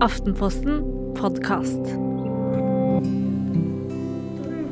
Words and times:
Aftenposten 0.00 0.82
podkast. 1.14 1.84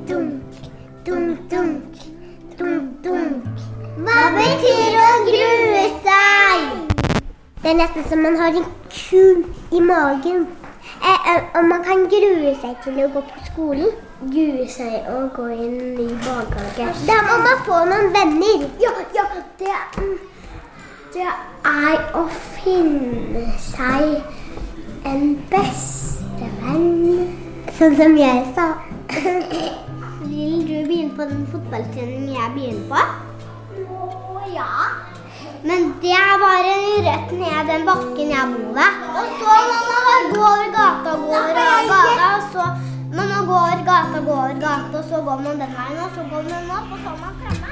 Dunk, 0.07 0.43
dunk, 1.05 1.51
dunk, 1.51 1.95
dunk, 2.59 3.03
dunk. 3.03 3.45
Hva 4.03 4.25
betyr 4.35 4.99
å 4.99 5.07
grue 5.29 5.85
seg? 6.03 6.67
Det 7.63 7.71
er 7.71 7.79
nesten 7.79 8.09
som 8.11 8.27
man 8.27 8.37
har 8.41 8.59
en 8.59 8.67
ku 8.91 9.47
i 9.71 9.81
magen. 9.81 10.49
Eh, 10.99 11.31
eh, 11.31 11.41
og 11.55 11.71
man 11.71 11.87
kan 11.87 12.05
grue 12.11 12.57
seg 12.59 12.77
til 12.83 13.01
å 13.05 13.09
gå 13.15 13.23
på 13.31 13.47
skolen. 13.47 13.95
Grue 14.27 14.67
seg 14.67 15.07
og 15.15 15.33
gå 15.39 15.49
i 15.55 15.63
en 15.69 15.81
ny 16.01 16.11
barnehage. 16.27 16.91
Da 17.07 17.23
må 17.31 17.41
man 17.47 17.67
få 17.71 17.85
noen 17.87 18.11
venner. 18.19 18.69
Ja, 18.83 18.93
ja, 19.15 19.31
det, 19.63 19.81
det 21.15 21.31
er 21.31 22.07
å 22.19 22.27
finne 22.59 23.47
seg 23.71 24.42
en 25.09 25.23
bestevenn. 25.51 27.31
Sånn 27.79 27.97
som 27.99 28.17
jeg 28.19 28.43
sa. 28.57 28.67
Vil 29.13 30.63
du 30.69 30.77
begynne 30.87 31.15
på 31.17 31.27
den 31.29 31.47
fotballtreningen 31.53 32.35
jeg 32.37 32.53
begynner 32.57 32.87
på? 32.91 33.01
Å 33.83 34.45
ja. 34.55 34.71
Men 35.67 35.93
det 36.03 36.15
er 36.19 36.41
bare 36.43 36.77
rett 37.07 37.35
ned 37.39 37.71
den 37.71 37.87
bakken 37.87 38.33
jeg 38.35 38.55
bor 38.55 38.73
ved. 38.79 39.03
Og 39.19 39.37
så 39.43 39.59
må 39.69 39.99
man 40.09 40.33
gå 40.33 40.43
over 40.47 40.73
gata, 40.79 41.17
gå 41.23 41.31
over 41.31 41.53
gata, 41.59 42.31
og 42.31 42.43
så 42.55 42.65
må 43.13 43.27
man 43.35 43.47
gå 43.51 43.59
over 43.59 43.85
gata, 43.87 44.25
gå 44.27 44.35
over 44.39 44.57
gata, 44.63 44.99
og 44.99 45.05
så 45.11 45.23
går 45.29 45.45
man 45.47 45.63
den 45.63 45.79
veien, 45.79 46.03
og 46.07 46.17
så 46.17 46.27
går 46.33 46.51
man 46.51 46.75
opp, 46.79 46.89
og 46.97 47.05
så 47.05 47.15
er 47.15 47.21
man 47.23 47.39
fremme. 47.43 47.71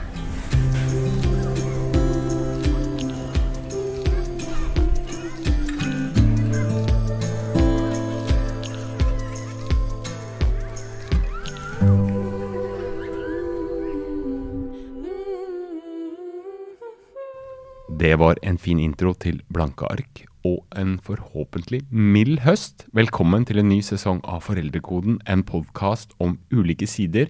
Det 18.00 18.14
var 18.16 18.38
en 18.42 18.56
fin 18.56 18.78
intro 18.80 19.10
til 19.12 19.42
Blanke 19.52 19.84
ark 19.84 20.22
og 20.48 20.62
en 20.80 20.94
forhåpentlig 21.04 21.82
mild 21.92 22.38
høst. 22.46 22.86
Velkommen 22.96 23.44
til 23.44 23.60
en 23.60 23.68
ny 23.68 23.82
sesong 23.84 24.22
av 24.24 24.46
Foreldrekoden, 24.46 25.18
en 25.28 25.42
podkast 25.44 26.14
om 26.16 26.38
ulike 26.48 26.88
sider 26.88 27.28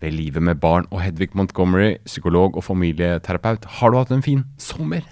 ved 0.00 0.16
livet 0.16 0.40
med 0.40 0.62
barn. 0.62 0.88
Og 0.88 1.02
Hedvig 1.04 1.34
Montgomery, 1.36 1.98
psykolog 2.08 2.56
og 2.56 2.64
familieterapeut, 2.64 3.68
har 3.76 3.92
du 3.92 3.98
hatt 4.00 4.16
en 4.16 4.24
fin 4.24 4.46
sommer? 4.56 5.04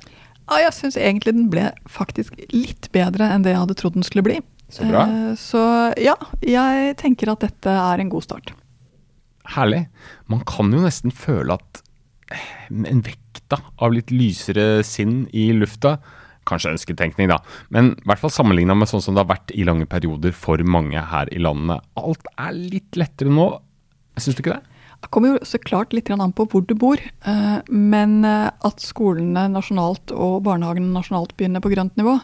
Ja, 0.49 0.63
jeg 0.65 0.73
syns 0.79 0.97
egentlig 0.97 1.37
den 1.37 1.53
ble 1.53 1.69
faktisk 1.85 2.41
litt 2.57 2.89
bedre 2.97 3.29
enn 3.29 3.45
det 3.45 3.53
jeg 3.53 3.61
hadde 3.67 3.77
trodd 3.77 4.01
den 4.01 4.09
skulle 4.09 4.25
bli. 4.25 4.41
Så 4.73 4.89
bra. 4.89 5.05
Eh, 5.05 5.35
Så 5.37 5.61
ja, 6.01 6.17
jeg 6.41 6.97
tenker 6.97 7.37
at 7.37 7.45
dette 7.45 7.77
er 7.77 8.01
en 8.01 8.09
god 8.09 8.25
start. 8.25 8.57
Herlig. 9.53 9.91
Man 10.33 10.41
kan 10.49 10.73
jo 10.73 10.81
nesten 10.81 11.13
føle 11.13 11.61
at 11.61 11.85
en 12.73 12.89
en 12.89 13.05
vekta 13.53 13.85
av 13.85 13.93
litt 13.93 14.11
lysere 14.11 14.83
sinn 14.85 15.27
i 15.33 15.53
lufta 15.53 15.99
Kanskje 16.43 16.73
ønsketenkning, 16.73 17.29
da, 17.31 17.37
men 17.71 17.93
i 17.95 18.09
hvert 18.11 18.19
fall 18.19 18.33
sammenligna 18.35 18.75
med 18.75 18.89
sånn 18.91 18.99
som 18.99 19.15
det 19.15 19.23
har 19.23 19.29
vært 19.29 19.53
i 19.55 19.63
lange 19.63 19.87
perioder 19.87 20.33
for 20.35 20.59
mange 20.67 20.99
her 20.99 21.29
i 21.31 21.39
landet. 21.39 21.85
Alt 21.95 22.27
er 22.35 22.57
litt 22.59 22.99
lettere 22.99 23.31
nå. 23.31 23.45
Syns 24.19 24.35
du 24.35 24.43
ikke 24.43 24.57
det? 24.57 24.81
Det 25.05 25.11
kommer 25.15 25.37
jo 25.37 25.47
så 25.47 25.61
klart 25.63 25.95
litt 25.95 26.11
an 26.11 26.35
på 26.35 26.49
hvor 26.51 26.67
du 26.67 26.75
bor, 26.75 26.99
eh, 26.99 27.61
men 27.71 28.25
eh, 28.27 28.51
at 28.51 28.83
skolene 28.83 29.47
nasjonalt 29.55 30.11
og 30.11 30.43
barnehagene 30.49 30.91
nasjonalt 30.91 31.37
begynner 31.39 31.63
på 31.63 31.71
grønt 31.77 31.95
nivå, 31.95 32.17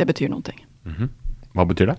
det 0.00 0.08
betyr 0.08 0.32
noen 0.32 0.48
ting. 0.48 0.64
Hva 1.52 1.68
betyr 1.68 1.92
det? 1.92 1.98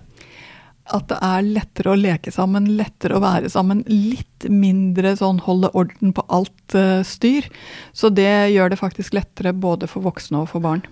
At 0.94 1.08
det 1.10 1.18
er 1.24 1.44
lettere 1.44 1.92
å 1.92 1.98
leke 1.98 2.32
sammen, 2.32 2.70
lettere 2.78 3.18
å 3.18 3.22
være 3.24 3.50
sammen. 3.52 3.82
Litt 3.88 4.46
mindre 4.48 5.14
sånn 5.18 5.42
holde 5.44 5.70
orden 5.76 6.14
på 6.16 6.24
alt 6.32 6.76
uh, 6.76 7.04
styr. 7.04 7.48
Så 7.92 8.08
det 8.14 8.54
gjør 8.54 8.72
det 8.72 8.80
faktisk 8.80 9.16
lettere 9.16 9.52
både 9.52 9.90
for 9.90 10.06
voksne 10.06 10.44
og 10.44 10.52
for 10.54 10.64
barn. 10.64 10.86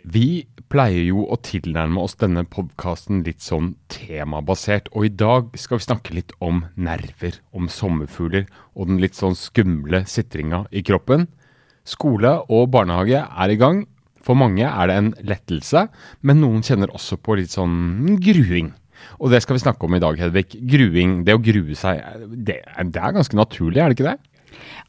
Vi 0.00 0.46
pleier 0.72 1.02
jo 1.02 1.26
å 1.28 1.36
tilnærme 1.44 2.00
oss 2.00 2.14
denne 2.20 2.46
podkasten 2.48 3.24
litt 3.26 3.42
sånn 3.44 3.74
temabasert, 3.92 4.88
og 4.94 5.08
i 5.08 5.12
dag 5.12 5.50
skal 5.60 5.80
vi 5.80 5.86
snakke 5.86 6.14
litt 6.16 6.32
om 6.40 6.62
nerver, 6.78 7.36
om 7.52 7.68
sommerfugler 7.68 8.46
og 8.72 8.88
den 8.88 9.00
litt 9.02 9.18
sånn 9.18 9.36
skumle 9.36 10.04
sitringa 10.08 10.64
i 10.70 10.84
kroppen. 10.86 11.26
Skole 11.84 12.38
og 12.48 12.70
barnehage 12.72 13.20
er 13.20 13.52
i 13.52 13.58
gang. 13.60 13.84
For 14.24 14.36
mange 14.36 14.66
er 14.68 14.88
det 14.88 14.96
en 15.00 15.14
lettelse, 15.26 15.86
men 16.20 16.42
noen 16.42 16.64
kjenner 16.64 16.92
også 16.94 17.18
på 17.20 17.38
litt 17.40 17.52
sånn 17.52 18.18
gruing. 18.20 18.72
Og 19.18 19.30
det 19.32 19.42
skal 19.44 19.56
vi 19.58 19.62
snakke 19.64 19.86
om 19.86 19.94
i 19.96 20.02
dag, 20.02 20.18
Hedvig. 20.20 20.48
Gruing, 20.70 21.20
det 21.26 21.36
å 21.36 21.42
grue 21.42 21.76
seg, 21.78 22.00
det, 22.34 22.60
det 22.64 23.00
er 23.00 23.16
ganske 23.16 23.38
naturlig, 23.38 23.80
er 23.82 23.92
det 23.92 23.98
ikke 23.98 24.10
det? 24.10 24.18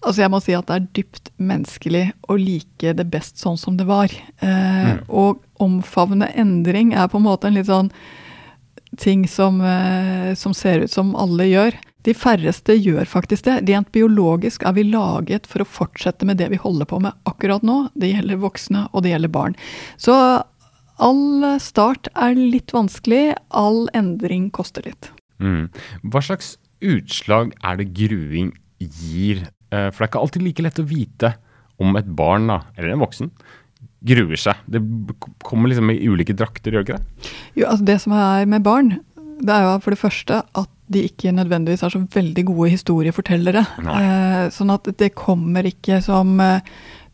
Altså 0.01 0.23
jeg 0.23 0.31
må 0.33 0.39
si 0.41 0.55
at 0.57 0.65
det 0.67 0.77
er 0.79 0.87
dypt 0.97 1.29
menneskelig 1.37 2.05
å 2.31 2.37
like 2.39 2.95
det 2.97 3.05
best 3.13 3.37
sånn 3.41 3.59
som 3.61 3.77
det 3.77 3.85
var. 3.89 4.11
Eh, 4.41 4.95
Og 5.07 5.43
omfavne 5.61 6.31
endring 6.33 6.95
er 6.97 7.11
på 7.11 7.19
en 7.21 7.27
måte 7.27 7.47
en 7.47 7.59
litt 7.59 7.69
sånn 7.69 7.91
ting 8.99 9.27
som, 9.29 9.61
eh, 9.61 10.33
som 10.35 10.53
ser 10.57 10.83
ut 10.83 10.91
som 10.91 11.13
alle 11.15 11.45
gjør. 11.51 11.77
De 12.03 12.15
færreste 12.17 12.73
gjør 12.73 13.05
faktisk 13.05 13.45
det. 13.45 13.59
Rent 13.69 13.91
biologisk 13.93 14.65
er 14.65 14.73
vi 14.73 14.87
laget 14.89 15.45
for 15.47 15.61
å 15.61 15.69
fortsette 15.69 16.25
med 16.25 16.41
det 16.41 16.49
vi 16.49 16.57
holder 16.59 16.89
på 16.89 16.99
med 16.99 17.13
akkurat 17.29 17.61
nå. 17.61 17.91
Det 17.93 18.09
gjelder 18.15 18.41
voksne, 18.41 18.87
og 18.91 19.03
det 19.05 19.13
gjelder 19.13 19.29
barn. 19.29 19.55
Så 20.01 20.15
all 21.01 21.57
start 21.63 22.07
er 22.15 22.37
litt 22.37 22.73
vanskelig. 22.75 23.35
All 23.49 23.87
endring 23.97 24.49
koster 24.53 24.85
litt. 24.85 25.09
Mm. 25.41 25.69
Hva 26.13 26.21
slags 26.23 26.55
utslag 26.81 27.55
er 27.65 27.79
det 27.81 27.91
gruing 27.97 28.51
gir? 28.81 29.47
Eh, 29.71 29.89
For 29.89 30.01
det 30.01 30.07
er 30.07 30.11
ikke 30.11 30.23
alltid 30.25 30.45
like 30.45 30.65
lett 30.65 30.81
å 30.81 30.87
vite 30.87 31.33
om 31.81 31.97
et 31.97 32.09
barn, 32.13 32.45
da, 32.51 32.59
eller 32.77 32.93
en 32.93 33.01
voksen, 33.01 33.31
gruer 34.05 34.37
seg. 34.37 34.59
Det 34.69 34.81
kommer 35.45 35.71
liksom 35.71 35.89
i 35.93 36.01
ulike 36.09 36.35
drakter, 36.37 36.73
gjør 36.75 36.85
det 36.85 36.89
ikke 36.91 36.99
det? 36.99 37.31
Jo, 37.57 37.65
altså 37.71 37.87
det 37.89 37.97
som 38.03 38.13
er 38.17 38.45
med 38.49 38.65
barn, 38.65 38.99
det 39.41 39.55
er 39.55 39.65
jo 39.65 39.75
for 39.81 39.95
det 39.95 40.01
første 40.01 40.41
at 40.45 40.69
de 40.91 41.05
ikke 41.07 41.31
nødvendigvis 41.33 41.81
er 41.87 41.93
så 41.93 42.01
veldig 42.13 42.43
gode 42.49 42.69
historiefortellere. 42.73 43.63
Nei. 43.85 43.97
Eh, 44.03 44.47
sånn 44.53 44.73
at 44.73 44.89
det 44.99 45.13
kommer 45.17 45.65
ikke 45.69 46.01
som 46.03 46.35
eh, 46.43 46.61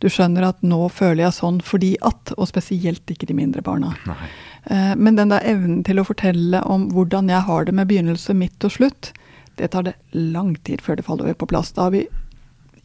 du 0.04 0.10
skjønner 0.14 0.46
at 0.50 0.60
nå 0.66 0.80
føler 0.94 1.26
jeg 1.26 1.38
sånn 1.40 1.62
fordi 1.66 1.96
at, 2.06 2.34
og 2.38 2.50
spesielt 2.50 3.10
ikke 3.10 3.30
de 3.30 3.38
mindre 3.38 3.64
barna. 3.66 3.96
Nei. 4.10 4.30
Eh, 4.70 4.94
men 5.00 5.18
den 5.18 5.32
der 5.34 5.46
evnen 5.48 5.82
til 5.88 6.02
å 6.02 6.06
fortelle 6.08 6.62
om 6.70 6.90
hvordan 6.94 7.32
jeg 7.32 7.46
har 7.48 7.66
det 7.66 7.76
med 7.78 7.90
begynnelse, 7.90 8.36
midt 8.38 8.68
og 8.68 8.76
slutt, 8.78 9.12
det 9.58 9.72
tar 9.74 9.88
det 9.88 9.96
lang 10.14 10.54
tid 10.68 10.84
før 10.86 11.00
det 11.00 11.08
faller 11.08 11.26
over 11.26 11.40
på 11.42 11.50
plass. 11.50 11.74
Da 11.74 11.88
er 11.88 11.96
vi 11.96 12.04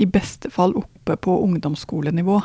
i 0.01 0.09
beste 0.09 0.49
fall 0.51 0.73
oppe 0.79 1.19
på 1.21 1.35
ungdomsskolenivå, 1.45 2.39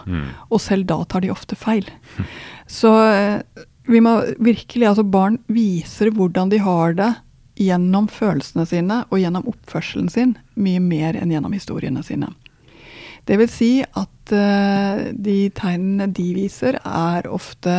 og 0.51 0.59
selv 0.61 0.89
da 0.89 0.99
tar 1.07 1.23
de 1.23 1.31
ofte 1.31 1.55
feil. 1.55 1.87
Så 2.79 2.91
eh, 3.07 3.39
vi 3.87 4.01
må 4.03 4.17
virkelig, 4.43 4.89
altså 4.89 5.07
barn 5.07 5.39
viser 5.47 6.11
hvordan 6.11 6.51
de 6.51 6.59
har 6.59 6.97
det 6.97 7.13
gjennom 7.57 8.09
følelsene 8.11 8.67
sine 8.69 8.99
og 9.07 9.21
gjennom 9.21 9.47
oppførselen 9.49 10.11
sin, 10.13 10.35
mye 10.59 10.81
mer 10.83 11.17
enn 11.17 11.31
gjennom 11.33 11.55
historiene 11.55 12.03
sine. 12.05 12.29
Det 13.27 13.35
vil 13.41 13.49
si 13.51 13.71
at 13.83 14.31
uh, 14.31 15.07
de 15.11 15.39
tegnene 15.55 16.07
de 16.15 16.27
viser, 16.37 16.79
er 16.79 17.27
ofte 17.27 17.73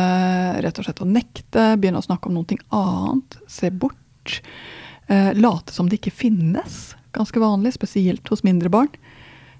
rett 0.61 0.81
og 0.81 0.85
slett 0.85 1.01
å 1.01 1.09
nekte, 1.09 1.71
begynne 1.81 2.01
å 2.01 2.05
snakke 2.05 2.29
om 2.29 2.37
noe 2.37 2.59
annet, 2.69 3.39
se 3.49 3.71
bort, 3.73 3.97
Uh, 5.09 5.33
late 5.33 5.73
som 5.73 5.89
det 5.89 5.99
ikke 5.99 6.13
finnes. 6.13 6.93
Ganske 7.17 7.41
vanlig, 7.41 7.73
spesielt 7.73 8.27
hos 8.29 8.45
mindre 8.45 8.69
barn. 8.69 8.91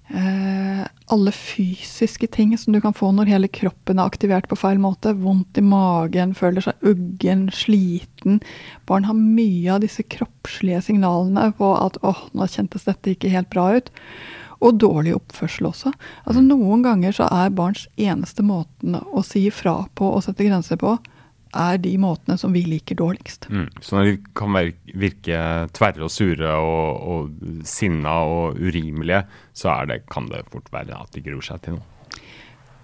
Uh, 0.10 0.86
alle 1.14 1.32
fysiske 1.34 2.30
ting 2.34 2.56
som 2.58 2.74
du 2.74 2.80
kan 2.82 2.96
få 2.98 3.12
når 3.14 3.30
hele 3.30 3.50
kroppen 3.54 4.02
er 4.02 4.10
aktivert 4.10 4.50
på 4.50 4.58
feil 4.60 4.82
måte. 4.82 5.16
Vondt 5.18 5.58
i 5.58 5.66
magen, 5.66 6.36
føler 6.38 6.66
seg 6.66 6.86
uggen, 6.86 7.48
sliten. 7.54 8.44
Barn 8.90 9.10
har 9.10 9.18
mye 9.18 9.74
av 9.74 9.82
disse 9.86 10.06
kroppslige 10.06 10.84
signalene 10.86 11.50
på 11.58 11.72
at 11.78 11.98
åh, 12.06 12.28
nå 12.38 12.50
kjentes 12.50 12.86
dette 12.86 13.16
ikke 13.16 13.34
helt 13.34 13.50
bra 13.54 13.72
ut. 13.80 13.90
Og 14.60 14.76
dårlig 14.82 15.14
oppførsel 15.16 15.70
også. 15.70 15.94
Altså 16.26 16.44
Noen 16.44 16.84
ganger 16.84 17.16
så 17.16 17.30
er 17.32 17.54
barns 17.56 17.86
eneste 17.96 18.44
måten 18.44 18.98
å 19.00 19.24
si 19.24 19.46
fra 19.56 19.82
på 19.96 20.10
og 20.18 20.26
sette 20.26 20.48
grenser 20.48 20.80
på, 20.82 20.98
er 21.56 21.80
de 21.82 21.96
måtene 21.98 22.38
som 22.38 22.54
vi 22.54 22.62
liker 22.68 22.98
dårligst. 23.00 23.48
Mm. 23.50 23.70
Så 23.82 23.96
når 23.96 24.10
de 24.10 24.18
kan 24.38 24.58
virke 25.02 25.40
tverre 25.74 26.06
og 26.06 26.12
sure 26.14 26.52
og, 26.62 27.08
og 27.14 27.64
sinna 27.66 28.20
og 28.28 28.60
urimelige, 28.60 29.24
så 29.54 29.72
er 29.80 29.90
det, 29.90 30.04
kan 30.14 30.30
det 30.30 30.46
fort 30.52 30.70
være 30.74 31.00
at 31.00 31.16
de 31.16 31.24
gruer 31.26 31.46
seg 31.46 31.64
til 31.66 31.80
noe. 31.80 31.88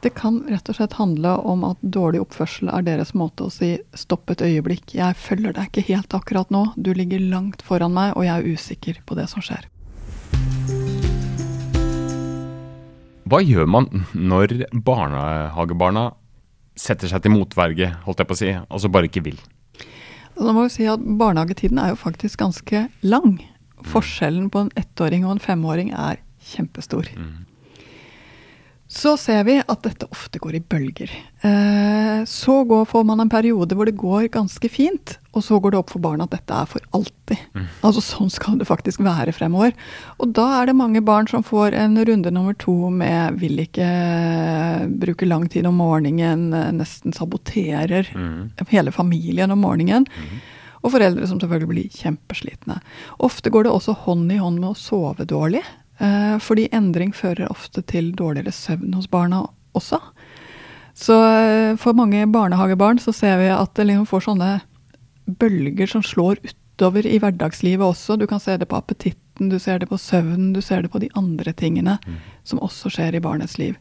Det 0.06 0.12
kan 0.14 0.44
rett 0.46 0.68
og 0.70 0.78
slett 0.78 0.98
handle 1.00 1.32
om 1.50 1.64
at 1.66 1.80
dårlig 1.82 2.20
oppførsel 2.22 2.70
er 2.70 2.84
deres 2.86 3.16
måte 3.18 3.48
å 3.48 3.54
si 3.54 3.72
stopp 3.98 4.30
et 4.30 4.44
øyeblikk, 4.46 4.94
jeg 4.94 5.18
følger 5.18 5.56
deg 5.58 5.72
ikke 5.72 5.88
helt 5.88 6.14
akkurat 6.14 6.52
nå, 6.54 6.68
du 6.78 6.92
ligger 6.94 7.24
langt 7.32 7.66
foran 7.66 7.96
meg 7.96 8.14
og 8.14 8.28
jeg 8.28 8.36
er 8.36 8.52
usikker 8.54 9.00
på 9.06 9.18
det 9.18 9.26
som 9.32 9.42
skjer. 9.46 9.66
Hva 13.26 13.40
gjør 13.42 13.66
man 13.66 13.88
når 14.14 14.52
barnehagebarna 14.86 16.12
setter 16.78 17.10
seg 17.10 17.24
til 17.24 17.34
motverge, 17.34 17.88
holdt 18.06 18.22
jeg 18.22 18.30
på 18.30 18.36
å 18.36 18.38
si, 18.38 18.52
og 18.54 18.82
så 18.84 18.92
bare 18.92 19.10
ikke 19.10 19.24
vil? 19.26 19.40
Nå 20.36 20.52
må 20.52 20.66
vi 20.68 20.74
si 20.74 20.86
at 20.92 21.00
Barnehagetiden 21.00 21.80
er 21.80 21.94
jo 21.94 21.98
faktisk 21.98 22.42
ganske 22.44 22.86
lang. 23.08 23.38
Forskjellen 23.88 24.50
på 24.52 24.66
en 24.66 24.72
ettåring 24.76 25.24
og 25.26 25.38
en 25.38 25.44
femåring 25.44 25.94
er 25.96 26.20
kjempestor. 26.52 27.08
Så 28.96 29.18
ser 29.20 29.44
vi 29.44 29.58
at 29.60 29.82
dette 29.84 30.08
ofte 30.08 30.40
går 30.40 30.56
i 30.56 30.62
bølger. 30.72 31.12
Eh, 31.44 32.22
så 32.32 32.62
går, 32.64 32.86
får 32.88 33.04
man 33.04 33.20
en 33.20 33.32
periode 33.32 33.76
hvor 33.76 33.90
det 33.90 33.98
går 34.00 34.30
ganske 34.32 34.70
fint, 34.72 35.18
og 35.36 35.44
så 35.44 35.60
går 35.60 35.74
det 35.76 35.82
opp 35.82 35.92
for 35.92 36.00
barna 36.06 36.24
at 36.24 36.32
dette 36.38 36.56
er 36.56 36.70
for 36.72 36.86
alltid. 36.96 37.42
Altså 37.84 38.00
Sånn 38.06 38.32
skal 38.32 38.56
det 38.62 38.70
faktisk 38.70 39.04
være 39.04 39.36
fremover. 39.36 39.76
Og 40.24 40.32
da 40.38 40.48
er 40.62 40.72
det 40.72 40.78
mange 40.80 41.04
barn 41.04 41.28
som 41.28 41.44
får 41.44 41.76
en 41.76 42.00
runde 42.08 42.32
nummer 42.32 42.56
to 42.56 42.78
med 42.90 43.36
vil 43.44 43.60
ikke 43.66 43.84
eh, 43.84 44.88
bruke 44.88 45.28
lang 45.28 45.50
tid 45.52 45.68
om 45.68 45.76
morgenen, 45.84 46.48
eh, 46.56 46.72
nesten 46.80 47.12
saboterer 47.16 48.08
hele 48.72 48.96
familien 48.96 49.52
om 49.52 49.60
morgenen. 49.60 50.08
Og 50.86 50.94
foreldre 50.94 51.28
som 51.28 51.40
selvfølgelig 51.42 51.72
blir 51.74 51.96
kjempeslitne. 52.00 52.80
Ofte 53.26 53.52
går 53.52 53.66
det 53.66 53.72
også 53.76 53.96
hånd 54.06 54.32
i 54.32 54.38
hånd 54.40 54.62
med 54.62 54.72
å 54.72 54.78
sove 54.78 55.26
dårlig. 55.28 55.66
Eh, 55.98 56.36
fordi 56.44 56.68
endring 56.76 57.14
fører 57.16 57.52
ofte 57.52 57.84
til 57.88 58.12
dårligere 58.18 58.52
søvn 58.56 58.96
hos 58.98 59.08
barna 59.12 59.46
også. 59.78 60.00
Så 60.96 61.16
eh, 61.16 61.76
for 61.80 61.96
mange 61.96 62.26
barnehagebarn 62.32 63.00
så 63.04 63.14
ser 63.16 63.40
vi 63.40 63.52
at 63.54 63.74
det 63.76 63.88
liksom 63.90 64.08
får 64.10 64.26
sånne 64.28 64.52
bølger 65.40 65.90
som 65.90 66.04
slår 66.06 66.42
utover 66.44 67.08
i 67.08 67.20
hverdagslivet 67.20 67.86
også. 67.86 68.20
Du 68.20 68.28
kan 68.28 68.44
se 68.44 68.58
det 68.60 68.68
på 68.72 68.78
appetitten, 68.80 69.50
du 69.50 69.58
ser 69.60 69.80
det 69.80 69.90
på 69.92 70.00
søvnen, 70.00 70.54
du 70.56 70.62
ser 70.64 70.84
det 70.84 70.92
på 70.92 71.02
de 71.04 71.10
andre 71.16 71.54
tingene 71.56 71.98
som 72.48 72.62
også 72.64 72.92
skjer 72.94 73.16
i 73.16 73.24
barnets 73.24 73.58
liv. 73.60 73.80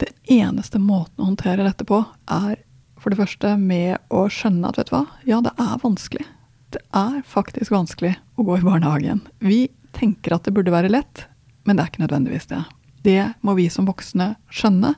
Det 0.00 0.10
eneste 0.30 0.80
måten 0.82 1.22
å 1.22 1.30
håndtere 1.30 1.66
dette 1.66 1.86
på, 1.88 2.02
er 2.28 2.56
for 3.00 3.12
det 3.12 3.20
første 3.20 3.54
med 3.60 3.98
å 4.12 4.24
skjønne 4.32 4.70
at 4.70 4.78
vet 4.80 4.88
du 4.88 4.94
hva, 4.96 5.04
ja, 5.28 5.40
det 5.44 5.52
er 5.60 5.80
vanskelig. 5.82 6.24
Det 6.72 6.80
er 6.96 7.20
faktisk 7.28 7.74
vanskelig 7.74 8.14
å 8.40 8.46
gå 8.46 8.56
i 8.58 8.64
barnehagen. 8.64 9.20
Vi 9.44 9.66
tenker 9.96 10.36
at 10.36 10.46
det 10.46 10.54
burde 10.56 10.74
være 10.74 10.92
lett, 10.92 11.26
men 11.64 11.76
det 11.76 11.84
er 11.84 11.92
ikke 11.92 12.04
nødvendigvis 12.04 12.50
det. 12.50 12.62
Det 13.04 13.20
må 13.44 13.52
vi 13.58 13.66
som 13.72 13.84
voksne 13.88 14.30
skjønne. 14.52 14.94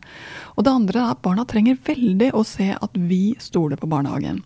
Og 0.55 0.67
det 0.67 0.73
andre 0.73 1.01
er 1.03 1.15
at 1.15 1.23
barna 1.25 1.43
trenger 1.49 1.79
veldig 1.89 2.31
å 2.39 2.45
se 2.47 2.71
at 2.75 3.01
vi 3.09 3.35
stoler 3.43 3.81
på 3.81 3.89
barnehagen. 3.91 4.45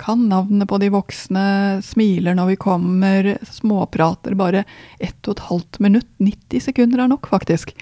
Kan 0.00 0.24
navnet 0.30 0.66
på 0.70 0.78
de 0.80 0.88
voksne, 0.90 1.44
smiler 1.84 2.34
når 2.34 2.54
vi 2.54 2.58
kommer, 2.64 3.28
småprater 3.44 4.34
bare 4.38 4.64
ett 4.98 5.20
og 5.28 5.36
et 5.36 5.44
halvt 5.50 5.78
minutt. 5.84 6.08
90 6.18 6.64
sekunder 6.64 7.04
er 7.04 7.12
nok, 7.12 7.28
faktisk. 7.30 7.74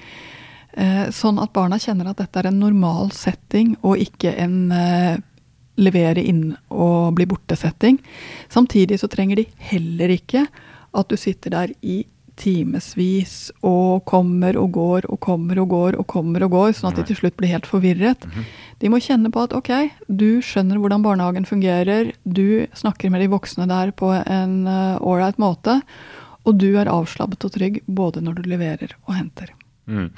Eh, 0.74 1.06
Sånn 1.14 1.38
at 1.40 1.54
barna 1.54 1.78
kjenner 1.80 2.10
at 2.10 2.20
dette 2.20 2.42
er 2.42 2.50
en 2.50 2.60
normal 2.60 3.14
setting, 3.14 3.76
og 3.86 4.02
ikke 4.02 4.34
en 4.34 4.58
eh, 4.74 5.22
levere 5.80 6.26
inn 6.26 6.50
og 6.68 7.14
bli 7.16 7.26
borte-setting. 7.30 8.02
Samtidig 8.52 8.98
så 9.00 9.08
trenger 9.08 9.40
de 9.40 9.46
heller 9.70 10.12
ikke 10.18 10.44
at 10.96 11.10
du 11.10 11.16
sitter 11.20 11.54
der 11.54 11.74
i 11.82 12.02
timevis 12.40 13.50
og 13.66 14.04
kommer 14.08 14.56
og 14.56 14.70
går 14.72 15.08
og 15.12 15.18
kommer 15.20 15.58
og 15.60 15.68
går 15.74 15.98
og 16.00 16.06
kommer 16.08 16.46
og 16.46 16.54
går, 16.54 16.70
sånn 16.76 16.90
at 16.92 17.00
de 17.00 17.04
til 17.10 17.18
slutt 17.18 17.36
blir 17.36 17.52
helt 17.52 17.68
forvirret. 17.68 18.24
De 18.80 18.88
må 18.92 19.00
kjenne 19.02 19.32
på 19.34 19.42
at 19.44 19.52
ok, 19.56 19.70
du 20.08 20.40
skjønner 20.44 20.80
hvordan 20.80 21.04
barnehagen 21.04 21.48
fungerer, 21.48 22.14
du 22.24 22.64
snakker 22.72 23.12
med 23.12 23.24
de 23.24 23.28
voksne 23.34 23.68
der 23.68 23.92
på 23.92 24.12
en 24.22 24.62
ålreit 24.70 25.40
måte, 25.42 25.80
og 26.48 26.56
du 26.62 26.70
er 26.80 26.88
avslappet 26.88 27.44
og 27.44 27.52
trygg 27.58 27.82
både 27.84 28.22
når 28.24 28.40
du 28.40 28.48
leverer 28.54 28.96
og 29.04 29.18
henter. 29.18 29.52
Mm. 29.90 30.08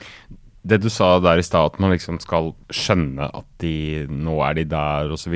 Det 0.63 0.79
du 0.79 0.87
sa 0.95 1.17
der 1.19 1.41
i 1.41 1.47
stad, 1.47 1.73
at 1.73 1.81
man 1.83 1.91
liksom 1.91 2.21
skal 2.23 2.53
skjønne 2.71 3.27
at 3.35 3.49
de, 3.65 4.07
nå 4.07 4.37
er 4.47 4.61
de 4.61 4.69
der, 4.71 5.11
osv. 5.11 5.35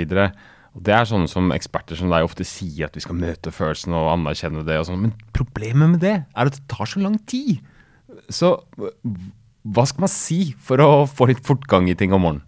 Og 0.76 0.82
Det 0.84 0.93
er 0.93 1.08
sånne 1.08 1.31
som 1.31 1.52
eksperter 1.56 1.96
som 1.96 2.12
deg 2.12 2.26
ofte 2.26 2.44
sier 2.44 2.90
at 2.90 2.96
vi 2.96 3.05
skal 3.05 3.17
møte 3.17 3.52
følelsen 3.55 3.96
og 3.96 4.12
anerkjenne 4.12 4.64
det. 4.67 4.76
og 4.78 4.90
sånn, 4.90 5.06
Men 5.08 5.14
problemet 5.32 5.96
med 5.96 6.00
det 6.05 6.17
er 6.20 6.46
at 6.46 6.52
det 6.52 6.69
tar 6.69 6.84
så 6.84 7.00
lang 7.00 7.17
tid. 7.25 7.62
Så 8.28 8.58
hva 9.67 9.87
skal 9.88 10.05
man 10.05 10.12
si 10.12 10.55
for 10.62 10.82
å 10.84 11.06
få 11.08 11.31
litt 11.31 11.43
fortgang 11.46 11.88
i 11.88 11.96
ting 11.99 12.12
om 12.12 12.23
morgenen? 12.23 12.44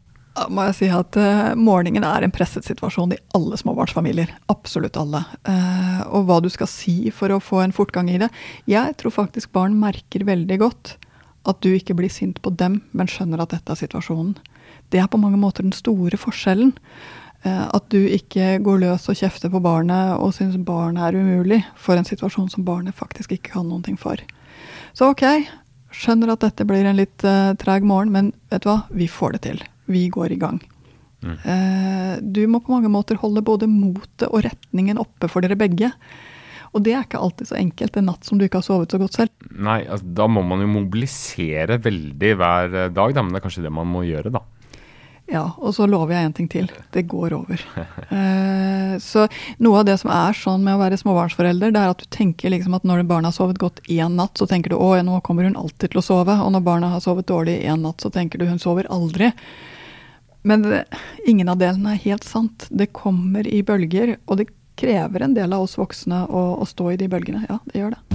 Må 0.54 0.68
jeg 0.68 0.76
si 0.78 0.88
at 0.94 1.16
uh, 1.18 1.56
morgenen 1.58 2.04
er 2.06 2.22
en 2.22 2.30
presset 2.30 2.62
situasjon 2.62 3.16
i 3.16 3.18
alle 3.34 3.56
småbarnsfamilier. 3.58 4.30
Absolutt 4.52 4.94
alle. 5.00 5.24
Uh, 5.42 6.04
og 6.14 6.28
hva 6.28 6.38
du 6.44 6.46
skal 6.52 6.70
si 6.70 7.10
for 7.10 7.34
å 7.34 7.40
få 7.42 7.64
en 7.64 7.74
fortgang 7.74 8.06
i 8.12 8.20
det. 8.22 8.28
Jeg 8.70 8.94
tror 9.00 9.16
faktisk 9.16 9.50
barn 9.56 9.74
merker 9.80 10.22
veldig 10.28 10.60
godt 10.62 10.94
at 11.48 11.58
du 11.64 11.72
ikke 11.72 11.96
blir 11.98 12.12
sint 12.12 12.38
på 12.44 12.52
dem, 12.54 12.82
men 12.92 13.10
skjønner 13.10 13.42
at 13.42 13.56
dette 13.56 13.74
er 13.74 13.80
situasjonen. 13.80 14.36
Det 14.92 15.00
er 15.02 15.10
på 15.10 15.18
mange 15.18 15.40
måter 15.40 15.66
den 15.66 15.74
store 15.74 16.20
forskjellen. 16.20 16.74
Uh, 17.48 17.64
at 17.72 17.88
du 17.92 17.98
ikke 18.04 18.58
går 18.64 18.82
løs 18.84 19.08
og 19.08 19.16
kjefter 19.18 19.52
på 19.52 19.62
barnet 19.64 20.18
og 20.18 20.34
syns 20.36 20.58
barnet 20.66 21.08
er 21.08 21.18
umulig 21.18 21.62
for 21.80 21.96
en 21.96 22.08
situasjon 22.08 22.50
som 22.52 22.66
barnet 22.66 22.96
faktisk 22.98 23.32
ikke 23.36 23.56
kan 23.56 23.66
noen 23.68 23.86
ting 23.86 23.96
for. 24.00 24.20
Så 24.96 25.10
ok, 25.12 25.24
skjønner 25.94 26.34
at 26.34 26.44
dette 26.44 26.66
blir 26.68 26.84
en 26.84 26.98
litt 26.98 27.24
treg 27.62 27.86
morgen, 27.86 28.12
men 28.12 28.32
vet 28.52 28.64
du 28.64 28.70
hva, 28.72 28.80
vi 28.92 29.08
får 29.10 29.36
det 29.36 29.44
til 29.46 29.66
vi 29.88 30.08
går 30.12 30.34
i 30.34 30.40
gang. 30.40 30.58
Mm. 31.24 31.36
Uh, 31.42 32.14
du 32.22 32.44
må 32.50 32.60
på 32.62 32.74
mange 32.74 32.90
måter 32.92 33.18
holde 33.18 33.42
både 33.44 33.68
motet 33.70 34.28
og 34.28 34.44
retningen 34.46 35.00
oppe 35.02 35.30
for 35.30 35.44
dere 35.44 35.58
begge. 35.58 35.90
Og 36.76 36.84
det 36.84 36.92
er 36.94 37.06
ikke 37.06 37.20
alltid 37.24 37.48
så 37.48 37.56
enkelt 37.58 37.96
en 37.96 38.10
natt 38.10 38.28
som 38.28 38.38
du 38.38 38.44
ikke 38.44 38.60
har 38.60 38.66
sovet 38.66 38.92
så 38.92 39.00
godt 39.00 39.16
selv. 39.16 39.32
Nei, 39.56 39.80
altså, 39.88 40.04
da 40.20 40.28
må 40.30 40.42
man 40.46 40.60
jo 40.62 40.68
mobilisere 40.70 41.78
veldig 41.80 42.32
hver 42.36 42.76
dag, 42.92 43.14
da, 43.16 43.24
men 43.24 43.32
det 43.32 43.40
er 43.40 43.46
kanskje 43.46 43.64
det 43.64 43.72
man 43.74 43.88
må 43.88 44.04
gjøre, 44.04 44.34
da. 44.34 44.44
Ja, 45.28 45.44
og 45.60 45.74
så 45.76 45.84
lover 45.84 46.14
jeg 46.16 46.24
en 46.24 46.34
ting 46.36 46.46
til. 46.48 46.70
Det 46.94 47.02
går 47.10 47.34
over. 47.36 47.60
eh, 48.16 48.94
så 49.04 49.26
noe 49.60 49.82
av 49.82 49.88
det 49.88 49.98
som 50.00 50.12
er 50.14 50.36
sånn 50.36 50.64
med 50.64 50.78
å 50.78 50.80
være 50.80 50.98
småbarnsforelder, 51.00 51.74
det 51.74 51.82
er 51.82 51.92
at 51.92 52.00
du 52.00 52.08
tenker 52.14 52.54
liksom 52.54 52.78
at 52.78 52.86
når 52.88 53.04
barna 53.08 53.28
har 53.28 53.36
sovet 53.36 53.60
godt 53.60 53.82
én 53.92 54.16
natt, 54.16 54.40
så 54.40 54.48
tenker 54.48 54.72
du 54.72 54.78
å, 54.80 54.94
nå 55.04 55.20
kommer 55.26 55.44
hun 55.44 55.58
alltid 55.60 55.92
til 55.92 56.00
å 56.00 56.06
sove. 56.06 56.38
Og 56.40 56.54
når 56.54 56.64
barna 56.64 56.94
har 56.94 57.04
sovet 57.04 57.28
dårlig 57.28 57.58
én 57.60 57.84
natt, 57.84 58.00
så 58.00 58.12
tenker 58.14 58.40
du 58.40 58.48
hun 58.48 58.62
sover 58.62 58.88
aldri. 58.88 59.34
Men 60.48 60.64
det, 60.64 60.84
ingen 61.28 61.52
av 61.52 61.60
delene 61.60 61.92
er 61.92 62.04
helt 62.06 62.24
sant. 62.24 62.64
Det 62.70 62.88
kommer 62.96 63.44
i 63.44 63.60
bølger, 63.66 64.16
og 64.24 64.40
det 64.40 64.48
krever 64.80 65.26
en 65.26 65.36
del 65.36 65.52
av 65.52 65.66
oss 65.66 65.76
voksne 65.76 66.24
å, 66.24 66.44
å 66.62 66.68
stå 66.68 66.94
i 66.94 67.00
de 67.00 67.10
bølgene. 67.10 67.44
Ja, 67.50 67.60
det 67.68 67.82
gjør 67.82 67.98
det. 67.98 68.07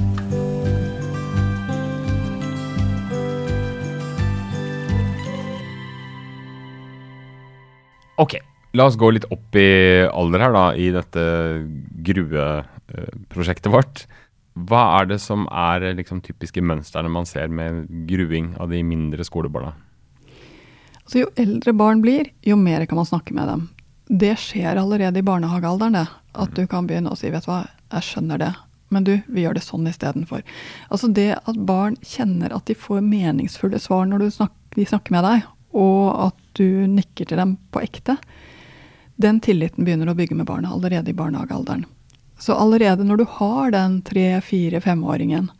Ok, 8.21 8.35
la 8.77 8.85
oss 8.85 8.97
gå 8.99 9.09
litt 9.15 9.25
opp 9.33 9.55
i 9.57 9.69
alder 10.05 10.45
her, 10.45 10.53
da, 10.53 10.65
i 10.77 10.89
dette 10.93 11.23
grueprosjektet 12.05 13.71
vårt. 13.73 14.05
Hva 14.53 14.83
er 14.99 15.07
det 15.09 15.19
som 15.23 15.47
er 15.49 15.87
liksom, 15.97 16.21
typiske 16.21 16.61
mønstrene 16.61 17.09
man 17.09 17.25
ser 17.25 17.49
med 17.49 17.87
gruing 18.09 18.51
av 18.61 18.69
de 18.69 18.83
mindre 18.85 19.25
skolebarna? 19.25 19.73
Så 21.09 21.23
jo 21.23 21.31
eldre 21.41 21.73
barn 21.75 22.03
blir, 22.03 22.29
jo 22.45 22.57
mer 22.59 22.85
kan 22.85 23.01
man 23.01 23.09
snakke 23.09 23.33
med 23.35 23.49
dem. 23.49 23.63
Det 24.07 24.35
skjer 24.39 24.77
allerede 24.77 25.19
i 25.19 25.25
barnehagealderen, 25.25 25.97
det. 25.97 26.05
At 26.33 26.53
du 26.57 26.67
kan 26.69 26.87
begynne 26.89 27.11
å 27.13 27.17
si 27.17 27.29
'vet 27.29 27.45
du 27.45 27.51
hva, 27.51 27.67
jeg 27.93 28.05
skjønner 28.07 28.39
det', 28.41 28.55
men 28.89 29.03
du, 29.03 29.21
vi 29.27 29.43
gjør 29.43 29.57
det 29.57 29.65
sånn 29.65 29.89
istedenfor. 29.89 30.41
Altså 30.89 31.09
det 31.13 31.37
at 31.37 31.65
barn 31.65 31.97
kjenner 32.01 32.53
at 32.53 32.65
de 32.65 32.73
får 32.73 33.01
meningsfulle 33.01 33.79
svar 33.81 34.05
når 34.05 34.29
snakker, 34.29 34.57
de 34.75 34.85
snakker 34.85 35.11
med 35.13 35.23
deg, 35.23 35.43
og 35.73 36.29
at 36.29 36.42
du 36.57 36.87
nikker 36.87 37.29
til 37.29 37.39
dem 37.39 37.57
på 37.73 37.81
ekte, 37.83 38.17
den 39.15 39.39
tilliten 39.43 39.85
begynner 39.85 40.09
å 40.09 40.17
bygge 40.17 40.37
med 40.37 40.47
barna 40.49 40.71
allerede 40.73 41.11
i 41.11 41.17
barnehagealderen. 41.17 41.85
Så 42.39 42.55
allerede 42.57 43.05
når 43.05 43.21
du 43.21 43.25
har 43.37 43.71
den 43.71 44.01
tre-, 44.05 44.41
fire-, 44.41 44.81
femåringen, 44.81 45.51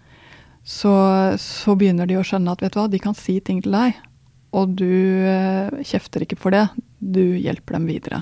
så, 0.63 0.93
så, 1.39 1.75
begynner 1.75 2.07
de 2.07 2.17
å 2.17 2.23
skjønne 2.25 2.53
at 2.53 2.63
vet 2.63 2.73
du 2.73 2.79
hva, 2.79 2.87
de 2.91 3.01
kan 3.03 3.15
si 3.17 3.37
ting 3.43 3.61
til 3.63 3.75
deg, 3.75 3.99
og 4.53 4.75
du 4.79 5.25
eh, 5.27 5.81
kjefter 5.83 6.23
ikke 6.23 6.37
for 6.39 6.53
det. 6.55 6.67
Du 6.99 7.21
hjelper 7.41 7.75
dem 7.75 7.87
videre. 7.89 8.21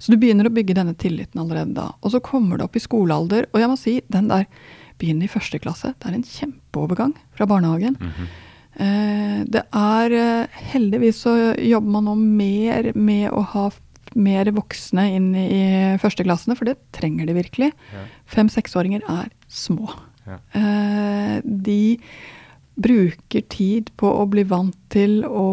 Så 0.00 0.10
du 0.10 0.18
begynner 0.18 0.48
å 0.48 0.52
bygge 0.52 0.74
denne 0.74 0.96
tilliten 0.98 1.42
allerede 1.42 1.76
da. 1.76 1.90
Og 2.00 2.14
så 2.14 2.22
kommer 2.24 2.58
det 2.58 2.66
opp 2.66 2.78
i 2.78 2.82
skolealder, 2.82 3.46
og 3.52 3.62
jeg 3.62 3.70
må 3.70 3.76
si, 3.78 3.98
den 4.10 4.30
der 4.32 4.48
begynner 4.98 5.28
i 5.28 5.32
første 5.32 5.60
klasse, 5.62 5.92
det 5.94 6.08
er 6.08 6.16
en 6.16 6.26
kjempeovergang 6.26 7.14
fra 7.36 7.46
barnehagen. 7.46 7.96
Mm 8.00 8.10
-hmm. 8.10 8.30
Eh, 8.78 9.44
det 9.48 9.64
er 9.74 10.16
eh, 10.16 10.62
Heldigvis 10.72 11.22
så 11.24 11.34
jobber 11.54 11.94
man 11.98 12.08
nå 12.08 12.16
mer 12.18 12.92
med 12.94 13.30
å 13.32 13.44
ha 13.54 13.68
mer 14.18 14.48
voksne 14.56 15.04
inn 15.14 15.30
i 15.36 15.62
førsteklassene, 16.00 16.56
for 16.56 16.68
det 16.68 16.78
trenger 16.96 17.28
de 17.28 17.36
virkelig. 17.36 17.72
Ja. 17.92 18.04
Fem-seksåringer 18.32 19.04
er 19.04 19.28
små. 19.52 19.92
Ja. 20.28 20.38
Eh, 20.56 21.36
de 21.44 21.98
bruker 22.78 23.42
tid 23.50 23.90
på 23.98 24.10
å 24.20 24.24
bli 24.30 24.44
vant 24.46 24.76
til 24.92 25.20
å 25.26 25.48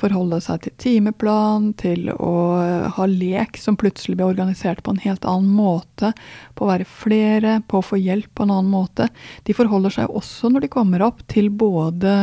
forholde 0.00 0.40
seg 0.42 0.64
til 0.64 0.74
timeplan, 0.82 1.70
til 1.78 2.10
å 2.12 2.32
ha 2.96 3.06
lek 3.08 3.58
som 3.60 3.78
plutselig 3.78 4.18
blir 4.18 4.32
organisert 4.32 4.82
på 4.82 4.92
en 4.92 5.02
helt 5.04 5.24
annen 5.28 5.52
måte, 5.54 6.12
på 6.58 6.66
å 6.66 6.70
være 6.72 6.88
flere, 6.88 7.54
på 7.70 7.78
å 7.78 7.86
få 7.86 8.00
hjelp 8.00 8.32
på 8.34 8.46
en 8.46 8.54
annen 8.56 8.72
måte. 8.72 9.06
De 9.46 9.56
forholder 9.56 9.94
seg 9.94 10.10
også 10.10 10.50
når 10.52 10.66
de 10.66 10.72
kommer 10.74 11.04
opp 11.06 11.22
til 11.30 11.52
både 11.54 12.14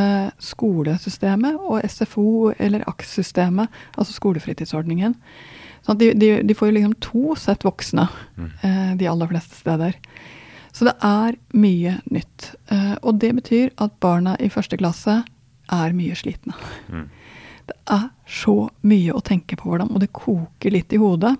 skolesystemet 0.44 1.58
og 1.60 1.86
SFO 1.88 2.52
eller 2.58 2.84
AKS-systemet, 2.90 3.72
altså 3.96 4.18
skolefritidsordningen. 4.18 5.16
Så 5.86 5.96
de, 5.96 6.12
de, 6.14 6.34
de 6.44 6.58
får 6.58 6.70
jo 6.70 6.76
liksom 6.76 6.98
to 7.02 7.38
sett 7.40 7.64
voksne 7.66 8.10
eh, 8.38 8.92
de 9.00 9.08
aller 9.08 9.32
fleste 9.32 9.56
steder. 9.58 9.96
Så 10.72 10.86
det 10.88 10.96
er 11.06 11.38
mye 11.58 11.98
nytt. 12.14 12.52
Eh, 12.72 12.96
og 13.02 13.20
det 13.22 13.34
betyr 13.40 13.72
at 13.82 13.96
barna 14.04 14.36
i 14.40 14.52
første 14.54 14.78
klasse 14.80 15.22
er 15.70 15.96
mye 15.98 16.18
slitne. 16.18 16.56
Det 17.70 17.78
er 17.94 18.10
så 18.26 18.70
mye 18.82 19.14
å 19.14 19.22
tenke 19.22 19.58
på 19.60 19.78
dem, 19.78 19.92
og 19.94 20.02
det 20.02 20.14
koker 20.16 20.74
litt 20.74 20.94
i 20.94 21.02
hodet. 21.02 21.36